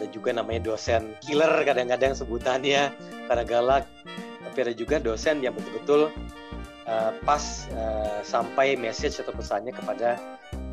ada 0.00 0.08
juga 0.08 0.32
namanya 0.32 0.72
dosen 0.72 1.12
killer 1.20 1.60
kadang-kadang 1.68 2.16
sebutannya 2.16 2.88
karena 3.28 3.44
galak, 3.44 3.84
tapi 4.48 4.58
ada 4.64 4.72
juga 4.72 4.96
dosen 4.96 5.44
yang 5.44 5.52
betul-betul 5.52 6.08
uh, 6.88 7.12
pas 7.28 7.68
uh, 7.76 8.24
sampai 8.24 8.80
message 8.80 9.20
atau 9.20 9.36
pesannya 9.36 9.76
kepada 9.76 10.16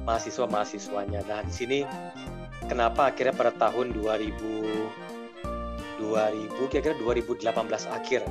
mahasiswa-mahasiswanya. 0.07 1.27
Nah, 1.27 1.43
di 1.43 1.51
sini 1.51 1.79
kenapa 2.71 3.11
akhirnya 3.11 3.35
pada 3.35 3.51
tahun 3.51 3.91
2000 3.91 5.11
2000 5.99 6.71
kira-kira 6.71 6.95
2018 6.95 7.51
akhir 7.91 8.23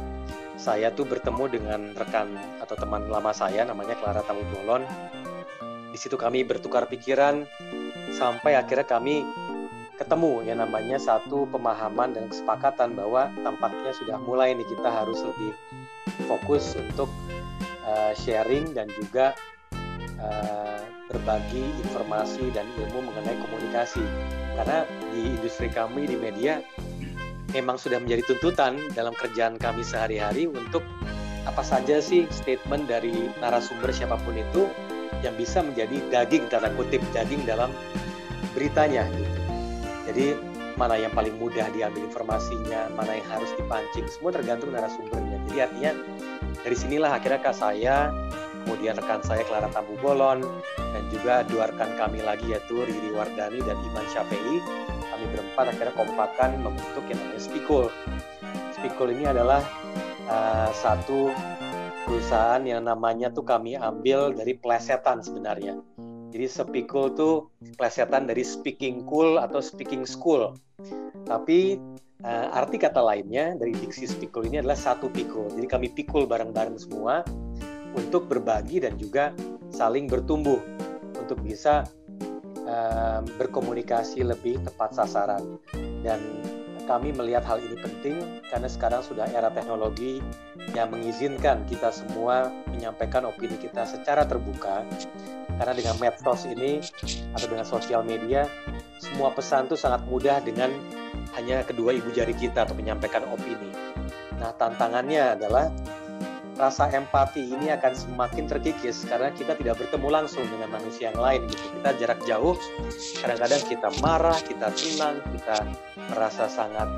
saya 0.56 0.88
tuh 0.96 1.04
bertemu 1.04 1.44
dengan 1.52 1.92
rekan 1.92 2.32
atau 2.64 2.72
teman 2.72 3.04
lama 3.12 3.36
saya 3.36 3.68
namanya 3.68 3.92
Clara 4.00 4.24
Tamu 4.24 4.40
Bolon. 4.48 4.88
Di 5.92 5.98
situ 6.00 6.16
kami 6.16 6.48
bertukar 6.48 6.88
pikiran 6.88 7.44
sampai 8.16 8.56
akhirnya 8.56 8.88
kami 8.88 9.20
ketemu 9.96 10.44
yang 10.44 10.60
namanya 10.60 11.00
satu 11.00 11.48
pemahaman 11.48 12.12
dan 12.12 12.28
kesepakatan 12.28 12.92
bahwa 12.92 13.32
tampaknya 13.40 13.92
sudah 13.96 14.16
mulai 14.20 14.52
nih 14.52 14.68
kita 14.68 14.88
harus 14.92 15.24
lebih 15.24 15.52
fokus 16.28 16.76
untuk 16.76 17.08
uh, 17.88 18.12
sharing 18.12 18.76
dan 18.76 18.92
juga 18.92 19.32
uh, 20.20 20.80
berbagi 21.08 21.64
informasi 21.88 22.52
dan 22.52 22.68
ilmu 22.76 23.08
mengenai 23.08 23.36
komunikasi 23.40 24.04
karena 24.60 24.84
di 25.16 25.38
industri 25.40 25.72
kami 25.72 26.04
di 26.04 26.16
media 26.18 26.60
memang 27.56 27.80
sudah 27.80 27.96
menjadi 27.96 28.36
tuntutan 28.36 28.76
dalam 28.92 29.16
kerjaan 29.16 29.56
kami 29.56 29.80
sehari-hari 29.80 30.44
untuk 30.44 30.84
apa 31.46 31.62
saja 31.62 32.02
sih 32.02 32.26
statement 32.28 32.90
dari 32.90 33.30
narasumber 33.40 33.94
siapa 33.94 34.18
pun 34.20 34.34
itu 34.34 34.66
yang 35.24 35.32
bisa 35.38 35.62
menjadi 35.64 35.96
daging 36.12 36.50
tanda 36.52 36.68
kutip 36.74 37.00
daging 37.14 37.46
dalam 37.46 37.70
beritanya. 38.52 39.06
Jadi 40.16 40.32
mana 40.80 40.96
yang 40.96 41.12
paling 41.12 41.36
mudah 41.36 41.68
diambil 41.76 42.08
informasinya, 42.08 42.88
mana 42.96 43.20
yang 43.20 43.28
harus 43.28 43.52
dipancing, 43.60 44.08
semua 44.08 44.32
tergantung 44.32 44.72
narasumbernya. 44.72 45.44
Jadi 45.44 45.58
artinya 45.60 45.92
dari 46.64 46.72
sinilah 46.72 47.20
akhirnya 47.20 47.44
kak 47.44 47.52
saya, 47.52 48.08
kemudian 48.64 48.96
rekan 48.96 49.20
saya 49.20 49.44
Clara 49.44 49.68
Tambu 49.68 49.92
Bolon, 50.00 50.40
dan 50.80 51.04
juga 51.12 51.44
dua 51.44 51.68
rekan 51.68 52.00
kami 52.00 52.24
lagi 52.24 52.48
yaitu 52.48 52.80
Riri 52.80 53.12
Wardani 53.12 53.60
dan 53.60 53.76
Iman 53.76 54.08
Syafei, 54.08 54.64
kami 54.88 55.24
berempat 55.36 55.76
akhirnya 55.76 55.92
kompakan 55.92 56.50
membentuk 56.64 57.04
yang 57.12 57.20
namanya 57.20 57.42
Spikul. 57.44 57.86
Spikul 58.72 59.12
ini 59.12 59.28
adalah 59.28 59.60
uh, 60.32 60.72
satu 60.72 61.28
perusahaan 62.08 62.64
yang 62.64 62.88
namanya 62.88 63.28
tuh 63.28 63.44
kami 63.44 63.76
ambil 63.76 64.32
dari 64.32 64.56
plesetan 64.56 65.20
sebenarnya. 65.20 65.76
Jadi 66.36 66.52
Spikul 66.52 67.16
tuh 67.16 67.48
plesetan 67.80 68.28
dari 68.28 68.44
speaking 68.44 69.08
cool 69.08 69.40
atau 69.40 69.64
speaking 69.64 70.04
school. 70.04 70.52
Tapi 71.24 71.80
uh, 72.20 72.52
arti 72.52 72.76
kata 72.76 73.00
lainnya 73.00 73.56
dari 73.56 73.72
diksi 73.72 74.04
Spikul 74.04 74.44
ini 74.44 74.60
adalah 74.60 74.76
satu 74.76 75.08
pikul. 75.08 75.48
Jadi 75.56 75.64
kami 75.64 75.88
pikul 75.96 76.28
bareng-bareng 76.28 76.76
semua 76.76 77.24
untuk 77.96 78.28
berbagi 78.28 78.84
dan 78.84 79.00
juga 79.00 79.32
saling 79.72 80.12
bertumbuh 80.12 80.60
untuk 81.16 81.40
bisa 81.40 81.88
uh, 82.68 83.24
berkomunikasi 83.40 84.20
lebih 84.20 84.60
tepat 84.60 84.92
sasaran 84.92 85.56
dan 86.04 86.20
kami 86.86 87.10
melihat 87.12 87.42
hal 87.44 87.58
ini 87.58 87.76
penting 87.76 88.40
karena 88.46 88.70
sekarang 88.70 89.02
sudah 89.02 89.26
era 89.28 89.50
teknologi 89.50 90.22
yang 90.72 90.94
mengizinkan 90.94 91.66
kita 91.66 91.90
semua 91.90 92.48
menyampaikan 92.70 93.26
opini 93.26 93.58
kita 93.58 93.84
secara 93.84 94.22
terbuka 94.24 94.86
karena 95.56 95.72
dengan 95.74 95.96
medsos 95.98 96.46
ini 96.46 96.78
atau 97.34 97.46
dengan 97.50 97.66
sosial 97.66 98.06
media 98.06 98.46
semua 99.02 99.34
pesan 99.34 99.68
itu 99.68 99.76
sangat 99.76 100.06
mudah 100.08 100.40
dengan 100.40 100.72
hanya 101.36 101.66
kedua 101.66 101.92
ibu 101.92 102.08
jari 102.14 102.32
kita 102.32 102.64
untuk 102.64 102.80
menyampaikan 102.80 103.28
opini. 103.28 103.68
Nah 104.40 104.52
tantangannya 104.56 105.36
adalah 105.36 105.68
rasa 106.56 106.88
empati 106.88 107.52
ini 107.52 107.68
akan 107.68 107.92
semakin 107.92 108.48
terkikis 108.48 109.04
karena 109.04 109.28
kita 109.36 109.52
tidak 109.60 109.76
bertemu 109.76 110.08
langsung 110.08 110.44
dengan 110.48 110.72
manusia 110.72 111.12
yang 111.12 111.20
lain 111.20 111.44
gitu. 111.52 111.64
Kita 111.80 111.90
jarak 112.00 112.20
jauh, 112.24 112.56
kadang-kadang 113.20 113.62
kita 113.68 113.88
marah, 114.00 114.38
kita 114.40 114.66
senang, 114.72 115.20
kita 115.36 115.56
merasa 116.12 116.48
sangat 116.48 116.88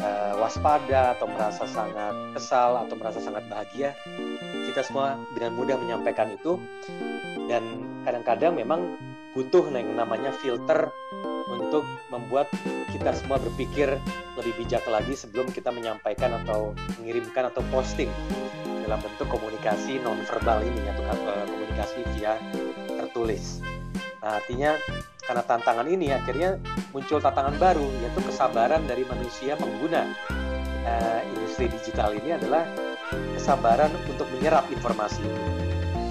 uh, 0.00 0.32
waspada 0.40 1.14
atau 1.14 1.28
merasa 1.28 1.68
sangat 1.68 2.14
kesal 2.32 2.80
atau 2.80 2.94
merasa 2.96 3.20
sangat 3.20 3.44
bahagia. 3.52 3.92
Kita 4.72 4.80
semua 4.80 5.20
dengan 5.36 5.52
mudah 5.54 5.76
menyampaikan 5.76 6.32
itu 6.32 6.56
dan 7.46 7.62
kadang-kadang 8.08 8.56
memang 8.56 8.96
butuh 9.36 9.68
yang 9.68 9.92
namanya 9.94 10.32
filter 10.32 10.88
untuk 11.44 11.84
membuat 12.08 12.48
kita 12.88 13.12
semua 13.12 13.36
berpikir 13.36 14.00
lebih 14.40 14.52
bijak 14.64 14.82
lagi 14.88 15.12
sebelum 15.12 15.52
kita 15.52 15.68
menyampaikan 15.68 16.32
atau 16.42 16.72
mengirimkan 16.98 17.52
atau 17.52 17.60
posting 17.68 18.08
dalam 18.84 19.00
bentuk 19.00 19.26
komunikasi 19.32 19.98
nonverbal 20.04 20.60
ini 20.60 20.92
atau 20.92 21.02
eh, 21.08 21.44
komunikasi 21.48 22.00
via 22.14 22.36
tertulis. 23.00 23.64
Nah, 24.20 24.40
artinya 24.40 24.76
karena 25.24 25.42
tantangan 25.44 25.88
ini 25.88 26.12
akhirnya 26.12 26.60
muncul 26.92 27.16
tantangan 27.16 27.56
baru 27.56 27.84
yaitu 28.04 28.20
kesabaran 28.28 28.84
dari 28.84 29.08
manusia 29.08 29.56
pengguna 29.56 30.04
uh, 30.84 31.20
industri 31.32 31.72
digital 31.72 32.12
ini 32.12 32.36
adalah 32.36 32.68
kesabaran 33.32 33.88
untuk 34.04 34.28
menyerap 34.36 34.68
informasi. 34.68 35.24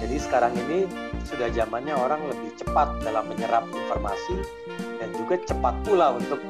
Jadi 0.02 0.16
sekarang 0.18 0.54
ini 0.66 0.90
sudah 1.22 1.46
zamannya 1.54 1.94
orang 1.94 2.26
lebih 2.26 2.58
cepat 2.58 3.02
dalam 3.06 3.24
menyerap 3.30 3.64
informasi 3.70 4.34
dan 4.98 5.14
juga 5.14 5.38
cepat 5.46 5.74
pula 5.86 6.18
untuk 6.18 6.42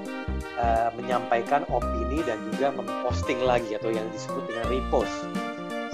uh, 0.57 0.88
menyampaikan 0.97 1.69
opini 1.69 2.25
dan 2.25 2.40
juga 2.52 2.73
memposting 2.75 3.45
lagi 3.45 3.76
atau 3.76 3.93
yang 3.93 4.09
disebut 4.12 4.43
dengan 4.49 4.66
repost 4.73 5.43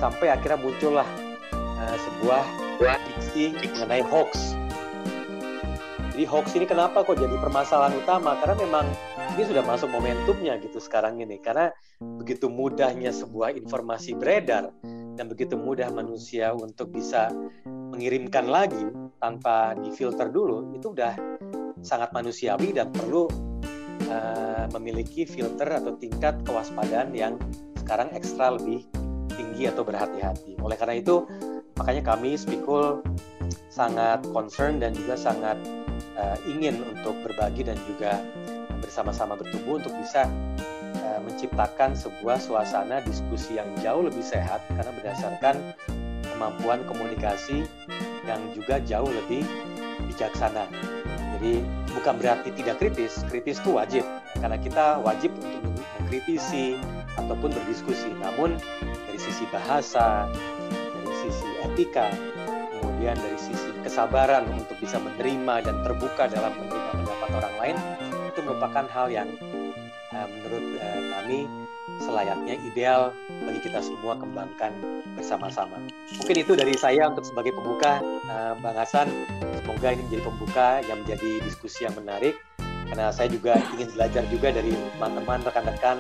sampai 0.01 0.33
akhirnya 0.33 0.57
muncullah 0.57 1.05
uh, 1.53 1.97
sebuah 2.01 2.45
diksi 2.81 3.53
mengenai 3.77 4.01
hoax. 4.01 4.57
Jadi 6.17 6.25
hoax 6.25 6.57
ini 6.57 6.65
kenapa 6.65 7.05
kok 7.05 7.21
jadi 7.21 7.37
permasalahan 7.37 7.93
utama? 8.01 8.41
Karena 8.41 8.57
memang 8.57 8.87
ini 9.37 9.45
sudah 9.45 9.61
masuk 9.63 9.93
momentumnya 9.93 10.57
gitu 10.65 10.81
sekarang 10.81 11.21
ini. 11.21 11.37
Karena 11.37 11.69
begitu 12.01 12.49
mudahnya 12.49 13.13
sebuah 13.13 13.53
informasi 13.53 14.17
beredar 14.17 14.73
dan 15.21 15.29
begitu 15.29 15.61
mudah 15.61 15.93
manusia 15.93 16.57
untuk 16.57 16.97
bisa 16.97 17.29
mengirimkan 17.93 18.49
lagi 18.49 18.89
tanpa 19.21 19.77
difilter 19.77 20.33
dulu, 20.33 20.73
itu 20.73 20.97
udah 20.97 21.13
sangat 21.85 22.09
manusiawi 22.17 22.73
dan 22.73 22.89
perlu 22.89 23.29
uh, 24.09 24.65
memiliki 24.77 25.29
filter 25.29 25.69
atau 25.69 25.93
tingkat 26.01 26.41
kewaspadaan 26.49 27.13
yang 27.13 27.37
sekarang 27.77 28.09
ekstra 28.17 28.57
lebih 28.57 28.89
tinggi 29.35 29.67
atau 29.71 29.83
berhati-hati. 29.87 30.59
Oleh 30.61 30.77
karena 30.77 30.99
itu, 30.99 31.27
makanya 31.79 32.15
kami 32.15 32.35
Spikul 32.37 33.01
sangat 33.71 34.23
concern 34.31 34.83
dan 34.83 34.95
juga 34.95 35.15
sangat 35.15 35.57
uh, 36.19 36.37
ingin 36.47 36.83
untuk 36.87 37.17
berbagi 37.23 37.67
dan 37.67 37.79
juga 37.87 38.21
bersama-sama 38.81 39.39
bertumbuh 39.39 39.79
untuk 39.79 39.95
bisa 39.99 40.27
uh, 41.07 41.21
menciptakan 41.23 41.95
sebuah 41.95 42.43
suasana 42.43 43.01
diskusi 43.07 43.57
yang 43.59 43.69
jauh 43.81 44.03
lebih 44.05 44.23
sehat 44.23 44.63
karena 44.75 44.93
berdasarkan 44.99 45.57
kemampuan 46.31 46.81
komunikasi 46.89 47.69
yang 48.25 48.41
juga 48.57 48.81
jauh 48.83 49.09
lebih 49.09 49.45
bijaksana. 50.09 50.69
Jadi 51.37 51.65
bukan 51.97 52.15
berarti 52.21 52.53
tidak 52.53 52.77
kritis, 52.81 53.25
kritis 53.33 53.57
itu 53.61 53.73
wajib 53.73 54.05
karena 54.41 54.57
kita 54.61 55.01
wajib 55.01 55.33
untuk 55.41 55.73
mengkritisi 56.01 56.77
ataupun 57.17 57.53
berdiskusi. 57.53 58.13
Namun 58.21 58.61
sisi 59.21 59.45
bahasa, 59.53 60.25
dari 60.73 61.15
sisi 61.21 61.49
etika, 61.61 62.09
kemudian 62.81 63.17
dari 63.21 63.37
sisi 63.37 63.69
kesabaran 63.85 64.49
untuk 64.57 64.77
bisa 64.81 64.97
menerima 64.97 65.69
dan 65.69 65.77
terbuka 65.85 66.25
dalam 66.33 66.57
menerima 66.57 66.91
pendapat 67.05 67.29
orang 67.37 67.55
lain 67.61 67.77
itu 68.33 68.41
merupakan 68.41 68.85
hal 68.89 69.07
yang 69.13 69.29
uh, 70.17 70.27
menurut 70.27 70.65
uh, 70.81 71.03
kami 71.21 71.45
selayaknya 72.01 72.57
ideal 72.65 73.13
bagi 73.45 73.61
kita 73.61 73.85
semua 73.85 74.17
kembangkan 74.17 74.73
bersama-sama. 75.19 75.77
Mungkin 76.17 76.37
itu 76.41 76.53
dari 76.57 76.73
saya 76.79 77.13
untuk 77.13 77.29
sebagai 77.29 77.53
pembuka, 77.53 78.01
uh, 78.31 78.57
Bang 78.63 78.79
Hasan. 78.79 79.11
Semoga 79.61 79.93
ini 79.93 80.03
menjadi 80.09 80.23
pembuka 80.25 80.69
yang 80.89 80.99
menjadi 81.05 81.31
diskusi 81.45 81.85
yang 81.85 81.95
menarik. 81.99 82.41
Karena 82.91 83.15
saya 83.15 83.31
juga 83.31 83.55
ingin 83.77 83.87
belajar 83.95 84.23
juga 84.33 84.49
dari 84.51 84.75
teman-teman, 84.99 85.47
rekan-rekan, 85.47 85.97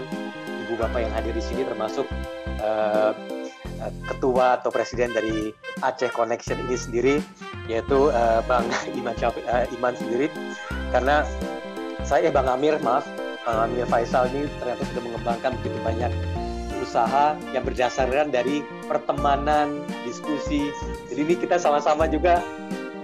ibu 0.66 0.74
bapak 0.74 1.06
yang 1.06 1.12
hadir 1.14 1.30
di 1.30 1.44
sini, 1.44 1.62
termasuk 1.62 2.02
uh, 2.60 3.12
ketua 4.08 4.60
atau 4.60 4.68
presiden 4.68 5.12
dari 5.16 5.52
Aceh 5.80 6.12
Connection 6.12 6.60
ini 6.68 6.76
sendiri, 6.76 7.14
yaitu 7.66 8.12
uh, 8.12 8.44
Bang 8.44 8.68
Iman 8.98 9.16
uh, 9.16 9.64
Iman 9.76 9.94
sendiri. 9.96 10.28
Karena 10.92 11.24
saya 12.04 12.28
Bang 12.32 12.48
Amir, 12.48 12.76
maaf, 12.80 13.06
Bang 13.44 13.70
Amir 13.70 13.86
Faisal 13.88 14.28
ini 14.32 14.48
ternyata 14.60 14.82
sudah 14.92 15.02
mengembangkan 15.04 15.52
begitu 15.60 15.78
banyak 15.80 16.12
usaha 16.80 17.36
yang 17.52 17.62
berdasarkan 17.62 18.32
dari 18.32 18.64
pertemanan, 18.88 19.84
diskusi. 20.02 20.72
Jadi 21.12 21.20
ini 21.22 21.34
kita 21.36 21.60
sama-sama 21.60 22.08
juga 22.08 22.40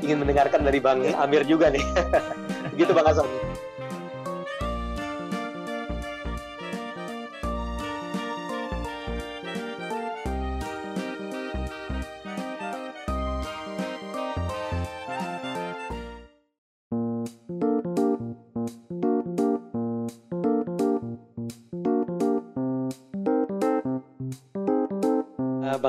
ingin 0.01 0.25
mendengarkan 0.25 0.65
dari 0.65 0.81
Bang 0.81 1.05
Amir 1.17 1.45
juga 1.45 1.71
nih. 1.71 1.85
gitu 2.81 2.93
Bang 2.93 3.07
Hasan. 3.07 3.29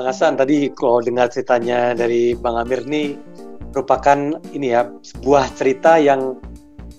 Hasan 0.04 0.38
tadi 0.38 0.70
kalau 0.74 1.00
dengar 1.00 1.32
ceritanya 1.32 1.96
dari 1.96 2.36
Bang 2.36 2.60
Amir 2.60 2.84
nih 2.84 3.18
merupakan 3.72 4.38
ini 4.52 4.74
ya 4.74 4.90
sebuah 5.02 5.54
cerita 5.54 5.96
yang 5.96 6.38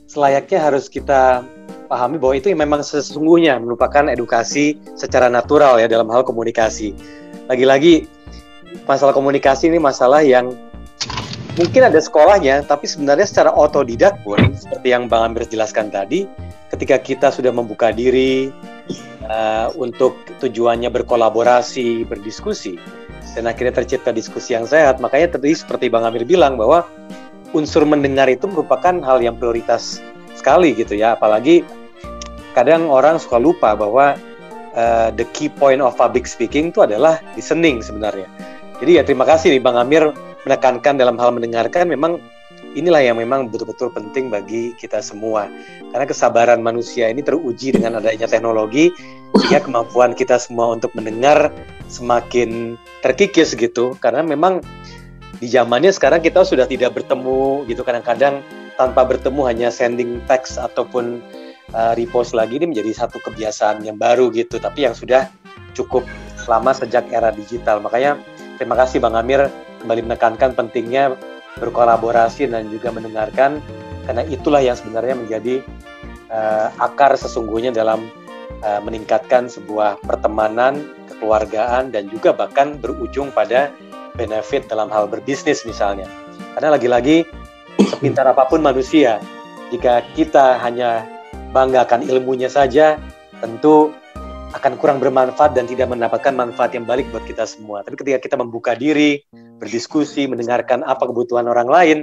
selayaknya 0.10 0.60
harus 0.60 0.89
kita 0.89 1.46
pahami 1.89 2.22
bahwa 2.22 2.34
itu 2.38 2.53
memang 2.53 2.82
sesungguhnya 2.86 3.58
merupakan 3.62 4.06
edukasi 4.10 4.77
secara 4.98 5.29
natural 5.29 5.82
ya 5.82 5.89
dalam 5.89 6.10
hal 6.13 6.22
komunikasi. 6.22 6.94
Lagi-lagi 7.50 8.06
masalah 8.86 9.13
komunikasi 9.13 9.74
ini 9.74 9.82
masalah 9.82 10.22
yang 10.22 10.53
mungkin 11.58 11.82
ada 11.89 11.98
sekolahnya, 11.98 12.63
tapi 12.70 12.86
sebenarnya 12.86 13.25
secara 13.25 13.50
otodidak 13.51 14.22
pun 14.22 14.38
seperti 14.53 14.94
yang 14.94 15.10
Bang 15.10 15.34
Amir 15.34 15.50
jelaskan 15.50 15.89
tadi, 15.89 16.29
ketika 16.70 17.01
kita 17.01 17.27
sudah 17.34 17.50
membuka 17.50 17.89
diri 17.89 18.53
uh, 19.25 19.69
untuk 19.77 20.17
tujuannya 20.41 20.89
berkolaborasi, 20.89 22.08
berdiskusi, 22.08 22.77
dan 23.38 23.46
akhirnya 23.46 23.84
tercipta 23.84 24.10
diskusi 24.10 24.58
yang 24.58 24.65
sehat. 24.65 24.98
Makanya 25.00 25.38
tadi 25.38 25.53
seperti 25.53 25.88
Bang 25.88 26.05
Amir 26.05 26.25
bilang 26.25 26.58
bahwa 26.58 26.86
unsur 27.53 27.85
mendengar 27.85 28.29
itu 28.29 28.46
merupakan 28.46 28.94
hal 29.01 29.22
yang 29.22 29.37
prioritas 29.37 30.01
sekali 30.37 30.74
gitu 30.74 30.98
ya. 30.98 31.18
Apalagi 31.18 31.61
kadang 32.57 32.90
orang 32.90 33.22
suka 33.22 33.37
lupa 33.37 33.77
bahwa 33.77 34.18
uh, 34.74 35.09
the 35.13 35.25
key 35.37 35.50
point 35.50 35.81
of 35.81 35.94
public 35.98 36.25
speaking 36.25 36.74
itu 36.74 36.85
adalah 36.85 37.22
listening 37.37 37.81
sebenarnya. 37.81 38.27
Jadi 38.79 38.92
ya 38.96 39.03
terima 39.03 39.27
kasih 39.27 39.57
nih 39.57 39.61
Bang 39.61 39.75
Amir 39.75 40.16
menekankan 40.48 40.96
dalam 40.96 41.20
hal 41.20 41.35
mendengarkan 41.35 41.92
memang 41.92 42.24
inilah 42.77 43.01
yang 43.01 43.18
memang 43.18 43.50
betul-betul 43.50 43.90
penting 43.94 44.29
bagi 44.29 44.74
kita 44.77 45.01
semua. 45.01 45.50
Karena 45.90 46.05
kesabaran 46.05 46.62
manusia 46.62 47.10
ini 47.10 47.25
teruji 47.25 47.74
dengan 47.74 47.98
adanya 47.98 48.29
teknologi, 48.29 48.94
sehingga 49.38 49.66
kemampuan 49.66 50.14
kita 50.14 50.38
semua 50.38 50.74
untuk 50.74 50.94
mendengar 50.94 51.53
semakin 51.90 52.77
terkikis 53.01 53.58
gitu. 53.58 53.98
Karena 53.98 54.22
memang 54.22 54.62
di 55.40 55.48
zamannya 55.48 55.96
sekarang 55.96 56.20
kita 56.20 56.44
sudah 56.44 56.68
tidak 56.68 57.00
bertemu 57.00 57.64
gitu 57.72 57.82
kadang-kadang 57.88 58.44
tanpa 58.75 59.08
bertemu 59.08 59.42
hanya 59.48 59.68
sending 59.72 60.20
text 60.27 60.60
ataupun 60.60 61.24
uh, 61.72 61.96
repost 61.96 62.36
lagi 62.36 62.60
ini 62.60 62.75
menjadi 62.75 63.05
satu 63.05 63.24
kebiasaan 63.24 63.88
yang 63.88 63.96
baru 63.96 64.27
gitu 64.36 64.60
tapi 64.60 64.84
yang 64.84 64.92
sudah 64.92 65.32
cukup 65.72 66.03
lama 66.44 66.75
sejak 66.75 67.08
era 67.14 67.32
digital 67.32 67.79
makanya 67.79 68.20
terima 68.60 68.75
kasih 68.75 69.00
Bang 69.00 69.16
Amir 69.16 69.48
kembali 69.79 70.12
menekankan 70.12 70.58
pentingnya 70.60 71.16
berkolaborasi 71.57 72.46
dan 72.46 72.70
juga 72.70 72.94
mendengarkan 72.94 73.64
karena 74.05 74.25
itulah 74.25 74.62
yang 74.62 74.74
sebenarnya 74.74 75.16
menjadi 75.18 75.62
uh, 76.33 76.74
akar 76.81 77.14
sesungguhnya 77.14 77.70
dalam 77.70 78.09
uh, 78.66 78.81
meningkatkan 78.81 79.46
sebuah 79.46 80.01
pertemanan, 80.01 80.81
kekeluargaan 81.14 81.94
dan 81.94 82.09
juga 82.09 82.33
bahkan 82.33 82.77
berujung 82.81 83.29
pada 83.29 83.70
benefit 84.18 84.66
dalam 84.66 84.90
hal 84.90 85.05
berbisnis 85.05 85.62
misalnya. 85.62 86.09
Karena 86.57 86.74
lagi-lagi 86.74 87.22
sepintar 87.85 88.25
apa 88.25 88.50
pun 88.50 88.66
manusia, 88.66 89.22
jika 89.70 90.01
kita 90.18 90.57
hanya 90.57 91.05
banggakan 91.53 92.01
ilmunya 92.09 92.50
saja, 92.50 92.98
tentu 93.40 93.94
akan 94.57 94.74
kurang 94.81 94.98
bermanfaat 94.98 95.53
dan 95.53 95.70
tidak 95.70 95.94
mendapatkan 95.94 96.33
manfaat 96.33 96.74
yang 96.74 96.83
balik 96.90 97.05
buat 97.14 97.22
kita 97.29 97.46
semua. 97.46 97.85
Tapi 97.85 97.94
ketika 98.01 98.18
kita 98.18 98.35
membuka 98.42 98.74
diri, 98.74 99.22
berdiskusi, 99.59 100.25
mendengarkan 100.25 100.81
apa 100.87 101.05
kebutuhan 101.05 101.45
orang 101.51 101.67
lain, 101.67 102.00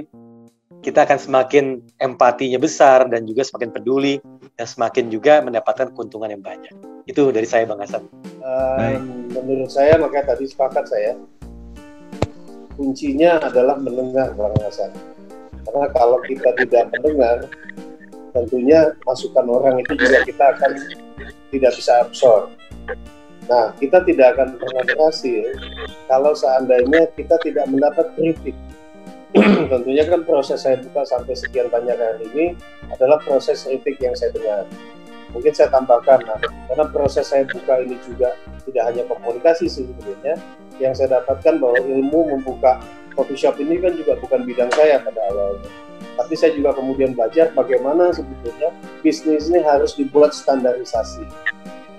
kita 0.85 1.03
akan 1.03 1.17
semakin 1.17 1.65
empatinya 1.97 2.61
besar 2.61 3.09
dan 3.09 3.25
juga 3.25 3.41
semakin 3.43 3.73
peduli 3.73 4.21
dan 4.55 4.67
semakin 4.69 5.09
juga 5.09 5.41
mendapatkan 5.41 5.91
keuntungan 5.91 6.29
yang 6.29 6.39
banyak. 6.45 6.71
Itu 7.09 7.33
dari 7.33 7.49
saya 7.49 7.65
Bang 7.65 7.81
Hasan. 7.81 8.05
Um, 8.45 9.27
menurut 9.33 9.73
saya 9.73 9.97
maka 9.97 10.21
tadi 10.23 10.45
sepakat 10.45 10.85
saya 10.87 11.17
kuncinya 12.77 13.41
adalah 13.41 13.75
mendengar 13.81 14.37
Bang 14.37 14.53
Hasan. 14.61 14.93
Karena 15.65 15.89
kalau 15.91 16.21
kita 16.23 16.55
tidak 16.61 16.93
mendengar, 16.95 17.43
tentunya 18.31 18.95
masukan 19.03 19.45
orang 19.49 19.81
itu 19.81 19.97
juga 19.97 20.23
kita 20.23 20.45
akan 20.55 20.71
tidak 21.51 21.71
bisa 21.75 22.05
absorb. 22.05 22.53
Nah, 23.47 23.71
kita 23.79 24.03
tidak 24.03 24.35
akan 24.35 24.59
pernah 24.59 24.83
berhasil 24.83 25.55
kalau 26.11 26.35
seandainya 26.35 27.07
kita 27.15 27.39
tidak 27.43 27.65
mendapat 27.71 28.11
kritik. 28.19 28.55
Tentunya 29.71 30.03
kan 30.07 30.23
proses 30.23 30.63
saya 30.63 30.79
buka 30.79 31.03
sampai 31.07 31.35
sekian 31.35 31.67
banyak 31.71 31.95
hari 31.95 32.27
ini 32.31 32.45
adalah 32.91 33.19
proses 33.23 33.63
kritik 33.63 33.99
yang 34.03 34.15
saya 34.15 34.35
dengar. 34.35 34.67
Mungkin 35.35 35.51
saya 35.51 35.67
tambahkan, 35.71 36.23
nah, 36.23 36.39
karena 36.71 36.85
proses 36.91 37.27
saya 37.27 37.43
buka 37.47 37.83
ini 37.83 37.99
juga 38.07 38.31
tidak 38.63 38.83
hanya 38.91 39.03
komunikasi 39.11 39.67
sih 39.67 39.83
sebetulnya, 39.83 40.39
yang 40.79 40.95
saya 40.95 41.19
dapatkan 41.19 41.59
bahwa 41.59 41.79
ilmu 41.83 42.35
membuka 42.35 42.79
coffee 43.11 43.35
shop 43.35 43.59
ini 43.59 43.79
kan 43.79 43.91
juga 43.95 44.15
bukan 44.23 44.47
bidang 44.47 44.71
saya 44.71 45.03
pada 45.03 45.19
awalnya 45.31 45.67
tapi 46.17 46.33
saya 46.33 46.51
juga 46.57 46.73
kemudian 46.73 47.13
belajar 47.13 47.53
bagaimana 47.53 48.09
sebetulnya 48.09 48.73
bisnis 49.05 49.53
ini 49.53 49.61
harus 49.61 49.93
dibuat 49.93 50.33
standarisasi. 50.33 51.25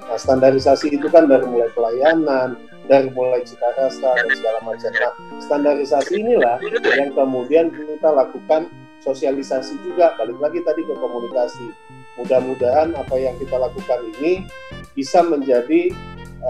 Nah, 0.09 0.17
standarisasi 0.17 0.97
itu 0.97 1.07
kan 1.13 1.29
dari 1.29 1.45
mulai 1.45 1.69
pelayanan, 1.77 2.57
dari 2.89 3.13
mulai 3.13 3.45
cita 3.45 3.69
rasa 3.77 4.17
dan 4.17 4.33
segala 4.33 4.59
macam. 4.65 4.89
Nah, 4.89 5.13
standarisasi 5.45 6.25
inilah 6.25 6.57
yang 6.97 7.13
kemudian 7.13 7.69
kita 7.69 8.09
lakukan 8.09 8.73
sosialisasi 9.05 9.77
juga. 9.85 10.17
Balik 10.17 10.41
lagi 10.41 10.65
tadi 10.65 10.81
ke 10.81 10.95
komunikasi. 10.97 11.69
Mudah-mudahan 12.17 12.97
apa 12.97 13.15
yang 13.21 13.37
kita 13.37 13.61
lakukan 13.61 14.01
ini 14.19 14.49
bisa 14.97 15.23
menjadi 15.23 15.93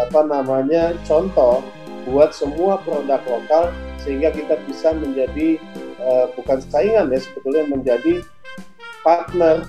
apa 0.07 0.23
namanya 0.25 0.94
contoh 1.05 1.61
buat 2.09 2.33
semua 2.33 2.81
produk 2.81 3.21
lokal 3.27 3.75
sehingga 4.01 4.33
kita 4.33 4.57
bisa 4.64 4.97
menjadi 4.97 5.61
uh, 6.01 6.33
bukan 6.33 6.62
saingan 6.64 7.12
ya 7.12 7.21
sebetulnya 7.21 7.64
menjadi 7.68 8.25
partner 9.05 9.64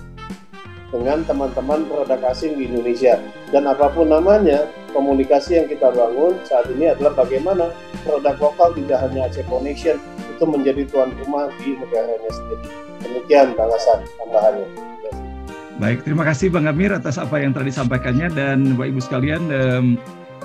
dengan 0.89 1.21
teman-teman 1.25 1.85
produk 1.85 2.19
asing 2.33 2.57
di 2.57 2.69
Indonesia. 2.69 3.17
Dan 3.53 3.69
apa 3.69 3.89
pun 3.93 4.09
namanya 4.09 4.69
komunikasi 4.91 5.61
yang 5.61 5.67
kita 5.69 5.93
bangun 5.93 6.37
saat 6.45 6.69
ini 6.73 6.89
adalah 6.89 7.13
bagaimana 7.17 7.73
produk 8.05 8.35
lokal 8.37 8.73
tidak 8.73 8.99
hanya 9.05 9.29
Aceh 9.29 9.45
Connection 9.45 9.97
itu 10.35 10.43
menjadi 10.45 10.83
tuan 10.89 11.13
rumah 11.23 11.49
di 11.61 11.77
negaranya 11.77 12.31
sendiri. 12.31 12.67
Demikian 13.05 13.55
Bang 13.55 13.71
Hasan 13.71 14.03
tambahannya. 14.19 14.67
Baik, 15.79 16.03
terima 16.03 16.27
kasih 16.27 16.51
Bang 16.51 16.67
Amir 16.67 16.91
atas 16.91 17.15
apa 17.15 17.39
yang 17.39 17.55
telah 17.55 17.71
disampaikannya 17.71 18.27
dan 18.35 18.75
Bapak 18.75 18.87
Ibu 18.91 18.99
sekalian 18.99 19.41
um, 19.47 19.85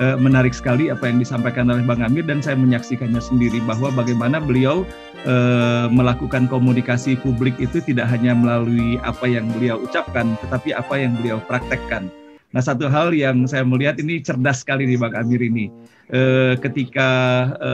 uh, 0.01 0.17
menarik 0.19 0.55
sekali 0.55 0.89
apa 0.91 1.07
yang 1.07 1.19
disampaikan 1.21 1.71
oleh 1.71 1.85
Bang 1.85 2.03
Amir 2.03 2.27
dan 2.27 2.41
saya 2.41 2.59
menyaksikannya 2.59 3.21
sendiri 3.21 3.59
bahwa 3.65 3.93
bagaimana 3.95 4.43
beliau 4.43 4.83
uh, 5.27 5.87
melakukan 5.91 6.47
komunikasi 6.51 7.19
publik 7.21 7.55
itu 7.63 7.83
tidak 7.83 8.11
hanya 8.11 8.35
melalui 8.35 8.97
apa 9.03 9.27
yang 9.29 9.47
beliau 9.55 9.83
ucapkan 9.83 10.35
tetapi 10.47 10.75
apa 10.75 10.95
yang 10.99 11.15
beliau 11.19 11.39
praktekkan. 11.45 12.11
Nah, 12.55 12.63
satu 12.63 12.87
hal 12.87 13.11
yang 13.11 13.51
saya 13.51 13.67
melihat 13.67 13.99
ini 13.99 14.23
cerdas 14.23 14.63
sekali 14.63 14.87
nih 14.87 14.95
Bang 14.95 15.19
Amir 15.19 15.43
ini. 15.43 15.75
E, 16.07 16.55
ketika 16.63 17.11
e, 17.59 17.71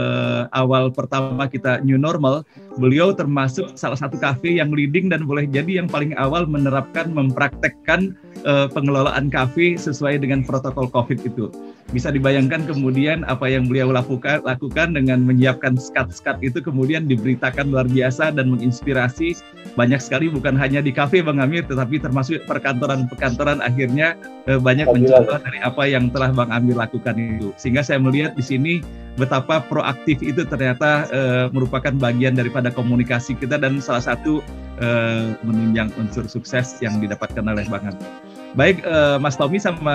awal 0.56 0.88
pertama 0.88 1.44
kita 1.44 1.84
new 1.84 2.00
normal, 2.00 2.48
beliau 2.80 3.12
termasuk 3.12 3.76
salah 3.76 4.00
satu 4.00 4.16
kafe 4.16 4.56
yang 4.56 4.72
leading 4.72 5.12
dan 5.12 5.28
boleh 5.28 5.44
jadi 5.44 5.84
yang 5.84 5.88
paling 5.92 6.16
awal 6.16 6.48
menerapkan, 6.48 7.12
mempraktekkan 7.12 8.16
e, 8.40 8.72
pengelolaan 8.72 9.28
kafe 9.28 9.76
sesuai 9.76 10.16
dengan 10.24 10.48
protokol 10.48 10.88
COVID 10.88 11.28
itu. 11.28 11.52
Bisa 11.90 12.14
dibayangkan 12.14 12.70
kemudian 12.70 13.26
apa 13.26 13.50
yang 13.50 13.66
beliau 13.66 13.90
lakukan, 13.90 14.46
lakukan 14.46 14.94
dengan 14.94 15.26
menyiapkan 15.26 15.74
skat-skat 15.74 16.38
itu 16.38 16.62
kemudian 16.62 17.10
diberitakan 17.10 17.74
luar 17.74 17.90
biasa 17.90 18.30
dan 18.30 18.46
menginspirasi 18.46 19.34
banyak 19.74 19.98
sekali 19.98 20.30
bukan 20.30 20.54
hanya 20.54 20.78
di 20.78 20.94
kafe 20.94 21.18
Bang 21.18 21.42
Amir 21.42 21.66
tetapi 21.66 21.98
termasuk 21.98 22.46
perkantoran-perkantoran 22.46 23.58
akhirnya 23.58 24.14
eh, 24.46 24.58
banyak 24.58 24.86
mencontoh 24.86 25.38
dari 25.42 25.58
apa 25.66 25.82
yang 25.90 26.14
telah 26.14 26.30
Bang 26.30 26.54
Amir 26.54 26.78
lakukan 26.78 27.18
itu. 27.18 27.50
Sehingga 27.58 27.82
saya 27.82 27.98
melihat 27.98 28.38
di 28.38 28.44
sini 28.46 28.72
betapa 29.18 29.58
proaktif 29.66 30.22
itu 30.22 30.46
ternyata 30.46 31.10
eh, 31.10 31.46
merupakan 31.50 31.92
bagian 31.98 32.38
daripada 32.38 32.70
komunikasi 32.70 33.34
kita 33.34 33.58
dan 33.58 33.82
salah 33.82 34.14
satu 34.14 34.38
eh, 34.78 35.34
menunjang 35.42 35.90
unsur 35.98 36.30
sukses 36.30 36.78
yang 36.78 37.02
didapatkan 37.02 37.42
oleh 37.42 37.66
Bang 37.66 37.90
Amir. 37.90 38.29
Baik 38.58 38.82
uh, 38.82 39.14
Mas 39.22 39.38
Tommy 39.38 39.62
sama 39.62 39.94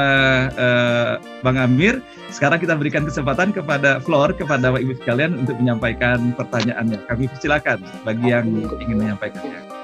uh, 0.55 1.19
Bang 1.43 1.59
Amir, 1.59 1.99
sekarang 2.31 2.55
kita 2.63 2.79
berikan 2.79 3.03
kesempatan 3.03 3.51
kepada 3.51 3.99
Flor 3.99 4.31
kepada 4.31 4.71
Ibu 4.71 4.95
sekalian 5.03 5.35
untuk 5.43 5.59
menyampaikan 5.59 6.31
pertanyaannya. 6.39 7.03
Kami 7.03 7.27
persilakan 7.27 7.83
bagi 8.07 8.31
yang 8.31 8.47
ingin 8.79 8.95
menyampaikannya. 9.03 9.74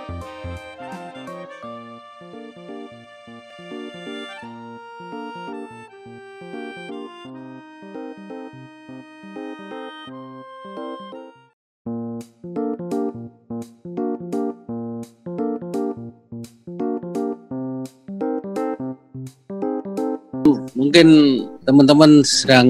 Mungkin 20.92 21.48
teman-teman 21.64 22.20
sedang 22.20 22.68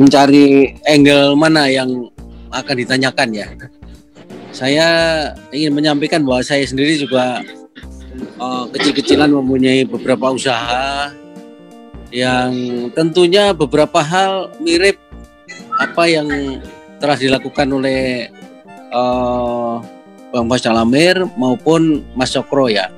mencari 0.00 0.72
angle 0.88 1.36
mana 1.36 1.68
yang 1.68 2.08
akan 2.48 2.72
ditanyakan 2.72 3.28
ya. 3.36 3.52
Saya 4.48 4.88
ingin 5.52 5.76
menyampaikan 5.76 6.24
bahwa 6.24 6.40
saya 6.40 6.64
sendiri 6.64 6.96
juga 6.96 7.44
uh, 8.40 8.64
kecil-kecilan 8.72 9.28
mempunyai 9.28 9.84
beberapa 9.84 10.32
usaha 10.32 11.12
yang 12.08 12.88
tentunya 12.96 13.52
beberapa 13.52 14.00
hal 14.00 14.56
mirip 14.56 14.96
apa 15.76 16.08
yang 16.08 16.32
telah 16.96 17.20
dilakukan 17.20 17.68
oleh 17.76 18.32
uh, 18.88 19.84
Bang 20.32 20.48
Mas 20.48 20.64
Calamir 20.64 21.28
maupun 21.36 22.08
Mas 22.16 22.32
Sokro 22.32 22.72
ya. 22.72 22.88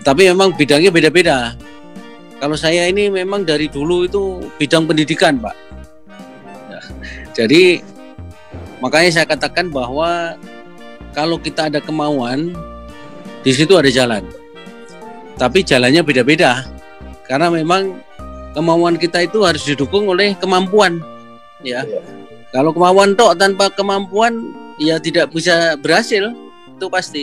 Tapi 0.00 0.32
memang 0.32 0.56
bidangnya 0.56 0.88
beda-beda. 0.88 1.60
Kalau 2.40 2.56
saya 2.56 2.88
ini 2.88 3.12
memang 3.12 3.44
dari 3.44 3.68
dulu 3.68 4.08
itu 4.08 4.40
bidang 4.56 4.88
pendidikan, 4.88 5.36
Pak. 5.36 5.56
Ya, 6.72 6.80
jadi 7.36 7.84
makanya 8.80 9.20
saya 9.20 9.26
katakan 9.28 9.68
bahwa 9.68 10.40
kalau 11.12 11.36
kita 11.36 11.68
ada 11.68 11.84
kemauan, 11.84 12.56
di 13.44 13.52
situ 13.52 13.76
ada 13.76 13.92
jalan. 13.92 14.24
Tapi 15.36 15.60
jalannya 15.60 16.00
beda-beda. 16.00 16.64
Karena 17.28 17.52
memang 17.52 18.00
kemauan 18.56 18.96
kita 18.96 19.28
itu 19.28 19.44
harus 19.44 19.62
didukung 19.68 20.08
oleh 20.08 20.32
kemampuan. 20.40 20.96
Ya. 21.60 21.84
Kalau 22.50 22.72
kemauan 22.72 23.14
tok 23.14 23.36
tanpa 23.38 23.68
kemampuan 23.70 24.56
ya 24.80 24.96
tidak 24.96 25.30
bisa 25.30 25.76
berhasil, 25.76 26.32
itu 26.72 26.86
pasti. 26.88 27.22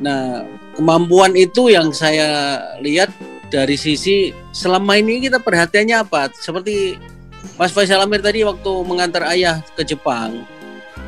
Nah, 0.00 0.42
kemampuan 0.74 1.36
itu 1.36 1.68
yang 1.68 1.92
saya 1.92 2.58
lihat 2.80 3.12
dari 3.50 3.74
sisi 3.74 4.30
selama 4.54 4.96
ini 4.96 5.26
kita 5.26 5.42
perhatiannya 5.42 6.06
apa? 6.06 6.30
Seperti 6.32 6.96
Mas 7.58 7.74
Faisal 7.74 8.00
Amir 8.00 8.22
tadi 8.22 8.46
waktu 8.46 8.72
mengantar 8.86 9.26
ayah 9.28 9.60
ke 9.76 9.82
Jepang 9.84 10.46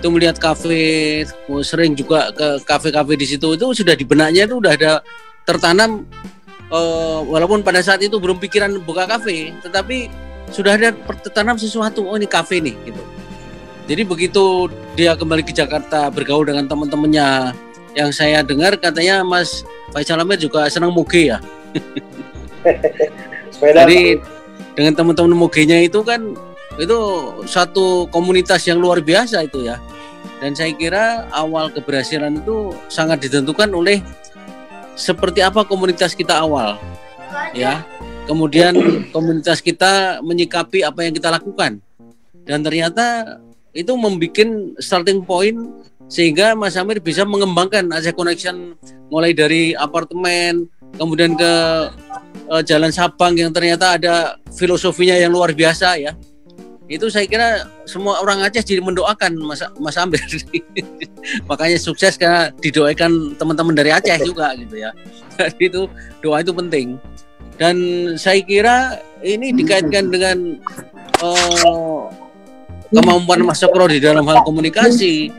itu 0.03 0.11
melihat 0.11 0.35
kafe 0.35 1.23
sering 1.63 1.95
juga 1.95 2.35
ke 2.35 2.59
kafe-kafe 2.67 3.15
di 3.15 3.23
situ 3.23 3.55
itu 3.55 3.67
sudah 3.71 3.95
di 3.95 4.03
benaknya 4.03 4.51
itu 4.51 4.59
udah 4.59 4.75
ada 4.75 4.93
tertanam 5.47 6.03
uh, 6.75 7.23
walaupun 7.23 7.63
pada 7.63 7.79
saat 7.87 8.03
itu 8.03 8.19
belum 8.19 8.43
pikiran 8.43 8.83
buka 8.83 9.07
kafe 9.07 9.55
tetapi 9.63 10.11
sudah 10.51 10.75
ada 10.75 10.91
tertanam 11.23 11.55
sesuatu 11.55 12.03
oh 12.03 12.19
ini 12.19 12.27
kafe 12.27 12.59
nih 12.59 12.75
gitu 12.83 13.03
jadi 13.87 14.03
begitu 14.03 14.67
dia 14.99 15.15
kembali 15.15 15.47
ke 15.47 15.55
Jakarta 15.55 16.11
bergaul 16.11 16.51
dengan 16.51 16.67
teman-temannya 16.67 17.55
yang 17.95 18.11
saya 18.11 18.43
dengar 18.43 18.75
katanya 18.83 19.23
Mas 19.23 19.63
Faisal 19.95 20.19
Amir 20.19 20.35
juga 20.35 20.67
senang 20.67 20.91
muge 20.91 21.31
ya 21.31 21.39
Sepeda 23.53 23.85
Jadi 23.85 24.19
dengan 24.73 24.93
teman-teman 24.97 25.37
mogenya 25.37 25.83
itu 25.85 26.01
kan 26.01 26.33
itu 26.81 26.99
satu 27.45 28.09
komunitas 28.09 28.65
yang 28.65 28.81
luar 28.81 29.05
biasa 29.05 29.45
itu 29.45 29.69
ya. 29.69 29.77
Dan 30.41 30.57
saya 30.57 30.75
kira 30.75 31.29
awal 31.31 31.71
keberhasilan 31.71 32.43
itu 32.43 32.75
sangat 32.91 33.23
ditentukan 33.23 33.71
oleh 33.71 34.03
seperti 34.99 35.45
apa 35.45 35.63
komunitas 35.63 36.17
kita 36.17 36.41
awal. 36.43 36.81
Ya. 37.53 37.85
Kemudian 38.23 38.75
komunitas 39.11 39.59
kita 39.59 40.23
menyikapi 40.23 40.87
apa 40.87 41.03
yang 41.03 41.15
kita 41.15 41.29
lakukan. 41.31 41.83
Dan 42.43 42.63
ternyata 42.63 43.39
itu 43.75 43.93
membuat 43.95 44.77
starting 44.79 45.27
point 45.27 45.59
sehingga 46.13 46.53
Mas 46.53 46.77
Amir 46.77 47.01
bisa 47.01 47.25
mengembangkan 47.25 47.89
Aceh 47.89 48.13
Connection 48.13 48.77
mulai 49.09 49.33
dari 49.33 49.73
apartemen, 49.73 50.69
kemudian 51.01 51.33
ke 51.35 51.53
uh, 52.53 52.61
Jalan 52.61 52.93
Sabang 52.93 53.33
yang 53.33 53.49
ternyata 53.49 53.97
ada 53.97 54.37
filosofinya 54.53 55.17
yang 55.17 55.33
luar 55.33 55.57
biasa 55.57 55.97
ya. 55.97 56.13
Itu 56.93 57.09
saya 57.09 57.25
kira 57.25 57.73
semua 57.89 58.21
orang 58.21 58.45
Aceh 58.45 58.61
jadi 58.69 58.85
mendoakan 58.85 59.41
Mas 59.41 59.65
Mas 59.81 59.97
Amir. 59.97 60.21
Makanya 61.49 61.81
sukses 61.81 62.21
karena 62.21 62.53
didoakan 62.61 63.41
teman-teman 63.41 63.73
dari 63.73 63.89
Aceh 63.89 64.21
juga 64.21 64.53
gitu 64.61 64.77
ya. 64.77 64.93
Jadi 65.41 65.73
itu 65.73 65.89
doa 66.21 66.45
itu 66.45 66.53
penting. 66.53 67.01
Dan 67.57 67.77
saya 68.21 68.45
kira 68.45 69.01
ini 69.25 69.57
dikaitkan 69.57 70.13
dengan 70.13 70.61
uh, 71.25 72.13
kemampuan 72.93 73.41
Mas 73.47 73.65
Sokro 73.65 73.89
di 73.89 73.97
dalam 73.97 74.29
hal 74.29 74.45
komunikasi 74.45 75.33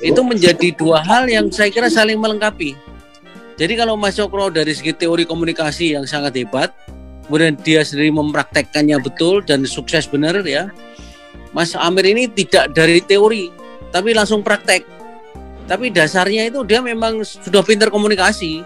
itu 0.00 0.20
menjadi 0.22 0.70
dua 0.78 1.02
hal 1.02 1.26
yang 1.26 1.50
saya 1.50 1.74
kira 1.74 1.90
saling 1.90 2.22
melengkapi 2.22 2.78
jadi 3.60 3.76
kalau 3.76 3.92
Mas 3.92 4.16
Cokro 4.16 4.48
dari 4.48 4.72
segi 4.72 4.96
teori 4.96 5.28
komunikasi 5.28 5.92
yang 5.92 6.08
sangat 6.08 6.32
hebat, 6.40 6.72
kemudian 7.28 7.60
dia 7.60 7.84
sendiri 7.84 8.08
mempraktekkannya 8.08 8.96
betul 9.04 9.44
dan 9.44 9.68
sukses 9.68 10.08
benar 10.08 10.40
ya. 10.48 10.72
Mas 11.52 11.76
Amir 11.76 12.08
ini 12.08 12.24
tidak 12.24 12.72
dari 12.72 13.04
teori, 13.04 13.52
tapi 13.92 14.16
langsung 14.16 14.40
praktek. 14.40 14.88
Tapi 15.68 15.92
dasarnya 15.92 16.48
itu 16.48 16.64
dia 16.64 16.80
memang 16.80 17.20
sudah 17.20 17.60
pintar 17.60 17.92
komunikasi, 17.92 18.64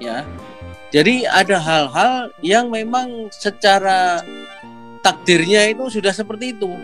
ya. 0.00 0.24
Jadi 0.88 1.28
ada 1.28 1.60
hal-hal 1.60 2.32
yang 2.40 2.72
memang 2.72 3.28
secara 3.28 4.24
takdirnya 5.04 5.68
itu 5.68 6.00
sudah 6.00 6.16
seperti 6.16 6.56
itu. 6.56 6.80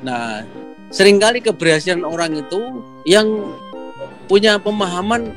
Nah, 0.00 0.48
sering 0.88 1.20
kali 1.20 1.44
keberhasilan 1.44 2.08
orang 2.08 2.40
itu 2.40 2.80
yang 3.04 3.52
punya 4.26 4.56
pemahaman 4.56 5.36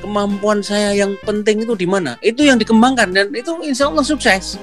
kemampuan 0.00 0.64
saya 0.64 0.96
yang 0.96 1.14
penting 1.22 1.62
itu 1.62 1.76
di 1.76 1.86
mana? 1.86 2.16
Itu 2.24 2.42
yang 2.42 2.56
dikembangkan 2.56 3.12
dan 3.12 3.30
itu 3.36 3.60
insya 3.62 3.92
Allah 3.92 4.04
sukses. 4.04 4.56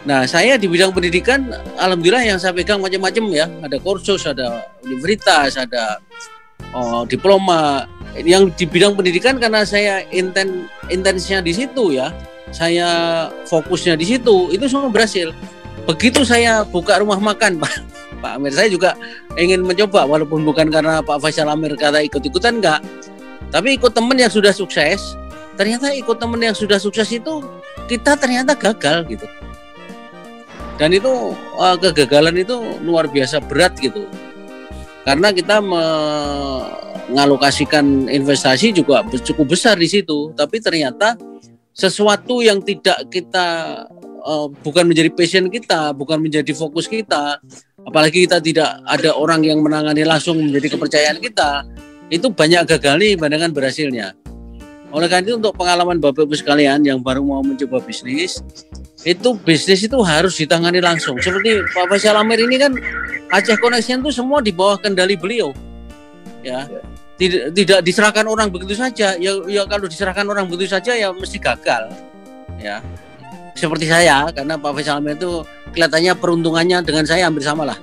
Nah, 0.00 0.24
saya 0.24 0.56
di 0.56 0.64
bidang 0.64 0.96
pendidikan, 0.96 1.52
alhamdulillah 1.76 2.24
yang 2.24 2.40
saya 2.40 2.56
pegang 2.56 2.80
macam-macam 2.80 3.24
ya. 3.28 3.46
Ada 3.60 3.76
kursus, 3.84 4.24
ada 4.24 4.64
universitas, 4.80 5.60
ada 5.60 6.00
oh, 6.72 7.04
diploma. 7.04 7.84
Yang 8.16 8.56
di 8.56 8.64
bidang 8.66 8.96
pendidikan 8.96 9.36
karena 9.36 9.62
saya 9.62 10.02
inten 10.08 10.66
intensnya 10.88 11.44
di 11.44 11.52
situ 11.52 11.94
ya, 11.94 12.10
saya 12.50 13.28
fokusnya 13.46 13.94
di 13.94 14.16
situ, 14.16 14.50
itu 14.50 14.64
semua 14.66 14.90
berhasil. 14.90 15.30
Begitu 15.86 16.26
saya 16.26 16.66
buka 16.66 16.98
rumah 16.98 17.20
makan, 17.20 17.58
Pak, 17.62 17.72
Pak 18.24 18.32
Amir, 18.40 18.52
saya 18.56 18.68
juga 18.72 18.96
ingin 19.38 19.62
mencoba, 19.62 20.08
walaupun 20.08 20.42
bukan 20.42 20.72
karena 20.72 21.04
Pak 21.04 21.22
Faisal 21.22 21.48
Amir 21.52 21.76
kata 21.78 22.02
ikut-ikutan 22.02 22.58
enggak, 22.58 22.80
tapi 23.50 23.74
ikut 23.76 23.94
temen 23.94 24.18
yang 24.18 24.30
sudah 24.30 24.52
sukses 24.54 25.16
ternyata 25.60 25.92
ikut 25.92 26.16
temen 26.16 26.40
yang 26.40 26.56
sudah 26.56 26.80
sukses 26.80 27.12
itu 27.12 27.44
kita 27.84 28.16
ternyata 28.16 28.56
gagal 28.56 29.04
gitu. 29.12 29.28
Dan 30.80 30.96
itu 30.96 31.36
uh, 31.60 31.76
kegagalan 31.76 32.40
itu 32.40 32.56
luar 32.80 33.04
biasa 33.04 33.44
berat 33.44 33.76
gitu. 33.76 34.08
Karena 35.04 35.28
kita 35.28 35.60
mengalokasikan 35.60 38.08
investasi 38.08 38.72
juga 38.72 39.04
cukup 39.04 39.52
besar 39.52 39.76
di 39.76 39.92
situ. 39.92 40.32
Tapi 40.32 40.64
ternyata 40.64 41.20
sesuatu 41.76 42.40
yang 42.40 42.64
tidak 42.64 43.12
kita 43.12 43.84
uh, 44.24 44.48
bukan 44.64 44.88
menjadi 44.88 45.12
passion 45.12 45.48
kita 45.48 45.92
bukan 45.96 46.20
menjadi 46.20 46.52
fokus 46.52 46.86
kita 46.90 47.40
apalagi 47.86 48.28
kita 48.28 48.42
tidak 48.42 48.82
ada 48.84 49.16
orang 49.16 49.44
yang 49.46 49.62
menangani 49.64 50.04
langsung 50.04 50.36
menjadi 50.36 50.76
kepercayaan 50.76 51.18
kita 51.22 51.64
itu 52.10 52.26
banyak 52.28 52.66
gagal 52.66 52.94
nih 52.98 53.14
bandingkan 53.14 53.54
berhasilnya 53.54 54.18
oleh 54.90 55.06
karena 55.06 55.22
itu 55.22 55.34
untuk 55.38 55.54
pengalaman 55.54 56.02
Bapak 56.02 56.26
Ibu 56.26 56.34
sekalian 56.34 56.82
yang 56.82 56.98
baru 56.98 57.22
mau 57.22 57.46
mencoba 57.46 57.78
bisnis, 57.78 58.42
itu 59.06 59.38
bisnis 59.46 59.86
itu 59.86 59.94
harus 60.02 60.34
ditangani 60.34 60.82
langsung. 60.82 61.14
Seperti 61.22 61.62
Pak 61.70 61.86
Faisal 61.86 62.18
Amir 62.18 62.42
ini 62.42 62.58
kan 62.58 62.74
Aceh 63.30 63.54
Connection 63.62 64.02
itu 64.02 64.10
semua 64.10 64.42
di 64.42 64.50
bawah 64.50 64.82
kendali 64.82 65.14
beliau. 65.14 65.54
Ya. 66.42 66.66
Tidak 67.20 67.54
tidak 67.54 67.86
diserahkan 67.86 68.26
orang 68.26 68.50
begitu 68.50 68.74
saja. 68.74 69.14
Ya, 69.14 69.32
ya 69.46 69.62
kalau 69.70 69.86
diserahkan 69.86 70.26
orang 70.26 70.50
begitu 70.50 70.74
saja 70.74 70.90
ya 70.98 71.14
mesti 71.14 71.38
gagal. 71.38 71.94
Ya. 72.58 72.82
Seperti 73.54 73.86
saya 73.86 74.26
karena 74.34 74.58
Pak 74.58 74.74
Faisal 74.74 74.98
Amir 74.98 75.14
itu 75.14 75.46
kelihatannya 75.70 76.18
peruntungannya 76.18 76.82
dengan 76.82 77.06
saya 77.06 77.30
hampir 77.30 77.46
sama 77.46 77.62
lah. 77.62 77.78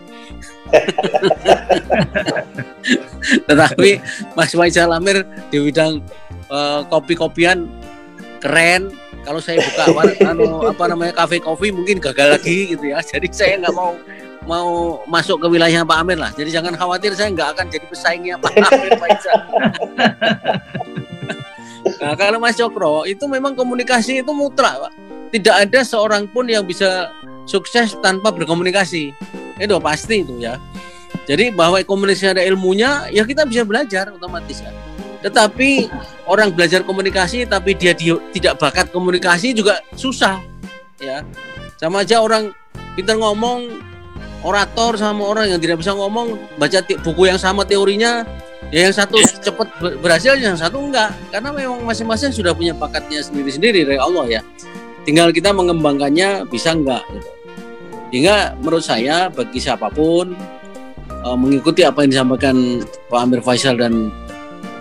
Tetapi 3.47 3.89
Mas 4.35 4.51
Faisal 4.55 4.91
Amir 4.93 5.23
di 5.51 5.59
bidang 5.59 5.99
uh, 6.51 6.83
kopi-kopian 6.87 7.67
keren. 8.39 8.91
Kalau 9.27 9.43
saya 9.43 9.59
buka 9.59 9.91
anu, 10.23 10.63
apa 10.71 10.87
namanya 10.87 11.11
kafe 11.11 11.43
kopi 11.43 11.75
mungkin 11.75 11.99
gagal 11.99 12.39
lagi 12.39 12.71
gitu 12.71 12.95
ya. 12.95 13.03
Jadi 13.03 13.27
saya 13.35 13.59
nggak 13.59 13.75
mau 13.75 13.91
mau 14.47 15.03
masuk 15.03 15.43
ke 15.43 15.47
wilayah 15.51 15.83
Pak 15.83 15.97
Amir 15.99 16.15
lah. 16.15 16.31
Jadi 16.31 16.55
jangan 16.55 16.79
khawatir 16.79 17.11
saya 17.11 17.35
nggak 17.35 17.49
akan 17.59 17.65
jadi 17.67 17.85
pesaingnya 17.91 18.35
Pak 18.39 18.51
Amir 18.71 18.91
nah 22.03 22.13
kalau 22.19 22.39
Mas 22.39 22.59
Cokro 22.59 23.07
itu 23.07 23.27
memang 23.27 23.55
komunikasi 23.55 24.23
itu 24.23 24.31
mutlak 24.31 24.79
Pak. 24.79 24.93
Tidak 25.27 25.55
ada 25.67 25.79
seorang 25.83 26.23
pun 26.31 26.47
yang 26.47 26.63
bisa 26.63 27.11
sukses 27.43 27.99
tanpa 27.99 28.31
berkomunikasi 28.31 29.11
itu 29.59 29.75
pasti 29.81 30.23
itu 30.23 30.33
ya 30.39 30.61
jadi 31.27 31.51
bahwa 31.51 31.81
komunikasi 31.83 32.31
ada 32.31 32.43
ilmunya 32.45 33.09
ya 33.11 33.27
kita 33.27 33.43
bisa 33.43 33.67
belajar 33.67 34.13
otomatis 34.15 34.63
ya 34.63 34.71
tetapi 35.27 35.89
orang 36.29 36.53
belajar 36.53 36.85
komunikasi 36.85 37.49
tapi 37.49 37.73
dia 37.73 37.91
di, 37.97 38.13
tidak 38.37 38.61
bakat 38.61 38.93
komunikasi 38.93 39.51
juga 39.51 39.81
susah. 39.97 40.39
Ya. 41.01 41.25
Sama 41.77 42.05
aja 42.05 42.21
orang 42.21 42.53
pintar 42.97 43.17
ngomong 43.17 43.81
orator 44.45 44.97
sama 44.97 45.25
orang 45.25 45.49
yang 45.49 45.59
tidak 45.61 45.81
bisa 45.81 45.93
ngomong 45.93 46.37
baca 46.61 46.81
buku 47.01 47.29
yang 47.29 47.41
sama 47.41 47.65
teorinya 47.65 48.21
ya 48.69 48.89
yang 48.89 48.95
satu 48.95 49.17
cepat 49.41 49.67
berhasil 50.01 50.37
yang 50.37 50.57
satu 50.57 50.77
enggak 50.77 51.13
karena 51.33 51.49
memang 51.53 51.81
masing-masing 51.85 52.29
sudah 52.33 52.53
punya 52.53 52.73
bakatnya 52.73 53.21
sendiri-sendiri 53.21 53.85
dari 53.85 53.97
Allah 53.97 54.39
ya 54.39 54.41
tinggal 55.05 55.33
kita 55.33 55.49
mengembangkannya 55.53 56.45
bisa 56.49 56.73
enggak 56.73 57.01
gitu. 57.13 57.29
Sehingga 58.09 58.55
menurut 58.59 58.83
saya 58.83 59.27
bagi 59.27 59.59
siapa 59.59 59.91
pun 59.91 60.31
uh, 61.23 61.37
mengikuti 61.37 61.83
apa 61.83 62.03
yang 62.03 62.11
disampaikan 62.15 62.83
Pak 63.11 63.19
Amir 63.19 63.41
Faisal 63.43 63.75
dan 63.75 64.11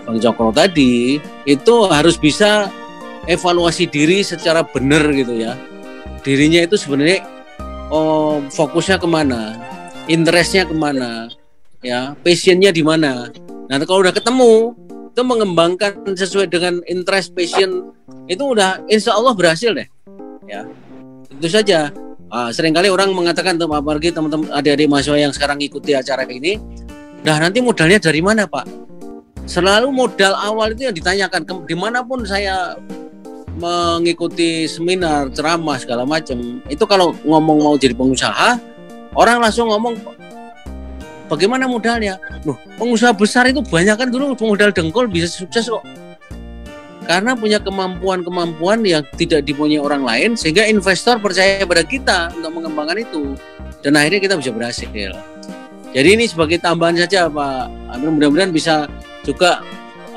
Bang 0.07 0.23
Cokro 0.23 0.55
tadi 0.55 1.19
itu 1.43 1.75
harus 1.91 2.15
bisa 2.15 2.71
evaluasi 3.27 3.91
diri 3.91 4.23
secara 4.23 4.63
benar 4.63 5.03
gitu 5.11 5.35
ya. 5.35 5.59
Dirinya 6.23 6.63
itu 6.63 6.79
sebenarnya 6.79 7.27
oh, 7.91 8.39
fokusnya 8.51 8.99
ke 8.99 9.07
mana, 9.07 9.59
interestnya 10.07 10.63
ke 10.63 10.75
mana, 10.75 11.27
ya, 11.83 12.15
passionnya 12.23 12.71
di 12.71 12.83
mana. 12.83 13.31
Nanti 13.67 13.83
kalau 13.83 14.03
udah 14.03 14.15
ketemu, 14.15 14.75
itu 15.11 15.21
mengembangkan 15.23 16.15
sesuai 16.15 16.47
dengan 16.47 16.79
interest 16.87 17.35
passion 17.35 17.91
itu 18.27 18.43
udah 18.43 18.83
insya 18.87 19.15
Allah 19.15 19.35
berhasil 19.35 19.75
deh, 19.75 19.87
ya. 20.47 20.67
Itu 21.31 21.47
saja. 21.51 21.91
Uh, 22.27 22.51
sering 22.51 22.75
kali 22.75 22.91
orang 22.91 23.15
mengatakan 23.15 23.55
apalagi 23.55 24.11
teman-teman 24.11 24.51
adik-adik 24.51 24.91
mahasiswa 24.91 25.15
yang 25.15 25.31
sekarang 25.31 25.63
ikuti 25.63 25.95
acara 25.95 26.27
ini, 26.27 26.59
nah 27.23 27.39
nanti 27.39 27.63
modalnya 27.63 28.03
dari 28.03 28.19
mana 28.19 28.43
Pak? 28.43 28.87
selalu 29.47 29.87
modal 29.95 30.35
awal 30.35 30.75
itu 30.75 30.91
yang 30.91 30.95
ditanyakan 30.95 31.47
di 31.63 31.73
mana 31.73 32.03
pun 32.03 32.27
saya 32.27 32.75
mengikuti 33.57 34.69
seminar 34.69 35.31
ceramah 35.33 35.79
segala 35.79 36.03
macam. 36.03 36.61
Itu 36.69 36.83
kalau 36.85 37.15
ngomong 37.25 37.63
mau 37.63 37.75
jadi 37.79 37.95
pengusaha 37.95 38.59
orang 39.17 39.41
langsung 39.41 39.71
ngomong 39.71 39.97
bagaimana 41.31 41.65
modalnya? 41.65 42.19
Loh 42.43 42.59
pengusaha 42.77 43.15
besar 43.15 43.49
itu 43.49 43.63
banyak 43.63 43.97
kan 43.97 44.07
dulu 44.11 44.35
modal 44.37 44.69
dengkul 44.75 45.09
bisa 45.09 45.31
sukses 45.31 45.71
kok 45.71 45.81
karena 47.07 47.39
punya 47.39 47.57
kemampuan-kemampuan 47.63 48.83
yang 48.83 49.01
tidak 49.15 49.47
dipunyai 49.47 49.79
orang 49.79 50.03
lain 50.03 50.35
sehingga 50.35 50.67
investor 50.67 51.15
percaya 51.23 51.63
pada 51.63 51.87
kita 51.87 52.35
untuk 52.35 52.59
mengembangkan 52.59 52.99
itu. 52.99 53.33
Dan 53.79 53.95
akhirnya 53.95 54.19
kita 54.19 54.35
bisa 54.35 54.51
berhasil. 54.51 55.15
Jadi 55.95 56.09
ini 56.19 56.27
sebagai 56.27 56.59
tambahan 56.59 56.99
saja 56.99 57.31
Pak. 57.31 57.95
Amir 57.95 58.11
mudah-mudahan 58.11 58.51
bisa 58.51 58.91
juga 59.23 59.63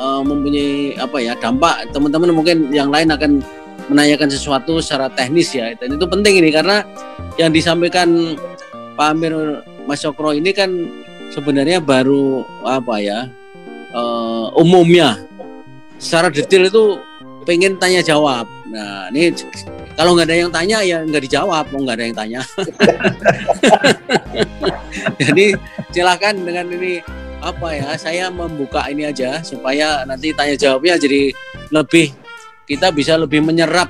uh, 0.02 0.18
mempunyai 0.26 0.98
apa 0.98 1.22
ya 1.22 1.38
dampak. 1.38 1.94
Teman-teman 1.94 2.34
mungkin 2.34 2.74
yang 2.74 2.90
lain 2.90 3.14
akan 3.14 3.38
menanyakan 3.86 4.26
sesuatu 4.26 4.82
secara 4.82 5.06
teknis 5.14 5.54
ya. 5.54 5.70
Dan 5.78 5.94
itu 5.94 6.04
penting 6.10 6.42
ini 6.42 6.50
karena 6.50 6.82
yang 7.38 7.54
disampaikan 7.54 8.34
Pak 8.98 9.14
Amir 9.14 9.62
Mas 9.86 10.02
Sokro 10.02 10.34
ini 10.34 10.50
kan 10.50 10.74
sebenarnya 11.30 11.78
baru 11.78 12.42
apa 12.66 12.98
ya 12.98 13.30
uh, 13.94 14.50
umumnya 14.58 15.29
secara 16.00 16.32
detail 16.32 16.66
itu 16.66 16.84
pengen 17.44 17.76
tanya 17.76 18.00
jawab 18.00 18.48
nah 18.72 19.12
ini 19.12 19.36
kalau 19.94 20.16
nggak 20.16 20.32
ada 20.32 20.36
yang 20.40 20.52
tanya 20.52 20.78
ya 20.80 21.04
nggak 21.04 21.22
dijawab 21.28 21.68
mau 21.68 21.80
nggak 21.84 21.96
ada 22.00 22.04
yang 22.08 22.16
tanya 22.16 22.40
jadi 25.20 25.46
silakan 25.92 26.48
dengan 26.48 26.66
ini 26.72 27.04
apa 27.40 27.68
ya 27.72 27.96
saya 27.96 28.28
membuka 28.32 28.88
ini 28.88 29.08
aja 29.08 29.44
supaya 29.44 30.04
nanti 30.08 30.32
tanya 30.32 30.56
jawabnya 30.56 30.96
jadi 31.00 31.32
lebih 31.72 32.12
kita 32.64 32.92
bisa 32.92 33.20
lebih 33.20 33.44
menyerap 33.44 33.88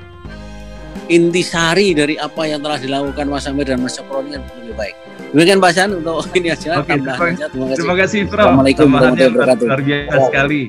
intisari 1.11 1.91
dari 1.91 2.15
apa 2.15 2.47
yang 2.47 2.63
telah 2.63 2.79
dilakukan 2.79 3.27
Mas 3.27 3.47
Amir 3.47 3.67
dan 3.67 3.83
Mas 3.83 3.99
Cokro 3.99 4.23
ini 4.23 4.39
lebih 4.39 4.75
baik. 4.79 4.95
Demikian 5.35 5.59
Pak 5.59 5.71
San 5.75 5.89
untuk 5.95 6.23
ini 6.35 6.55
aja. 6.55 6.79
Oke, 6.79 6.95
terima, 6.95 7.75
terima 7.75 7.95
kasih 7.99 8.27
Prof. 8.31 8.47
Assalamualaikum 8.47 8.87
warahmatullahi 8.87 9.35
wabarakatuh. 9.35 9.67
Luar 9.67 9.81
biasa 9.83 10.19
sekali. 10.31 10.61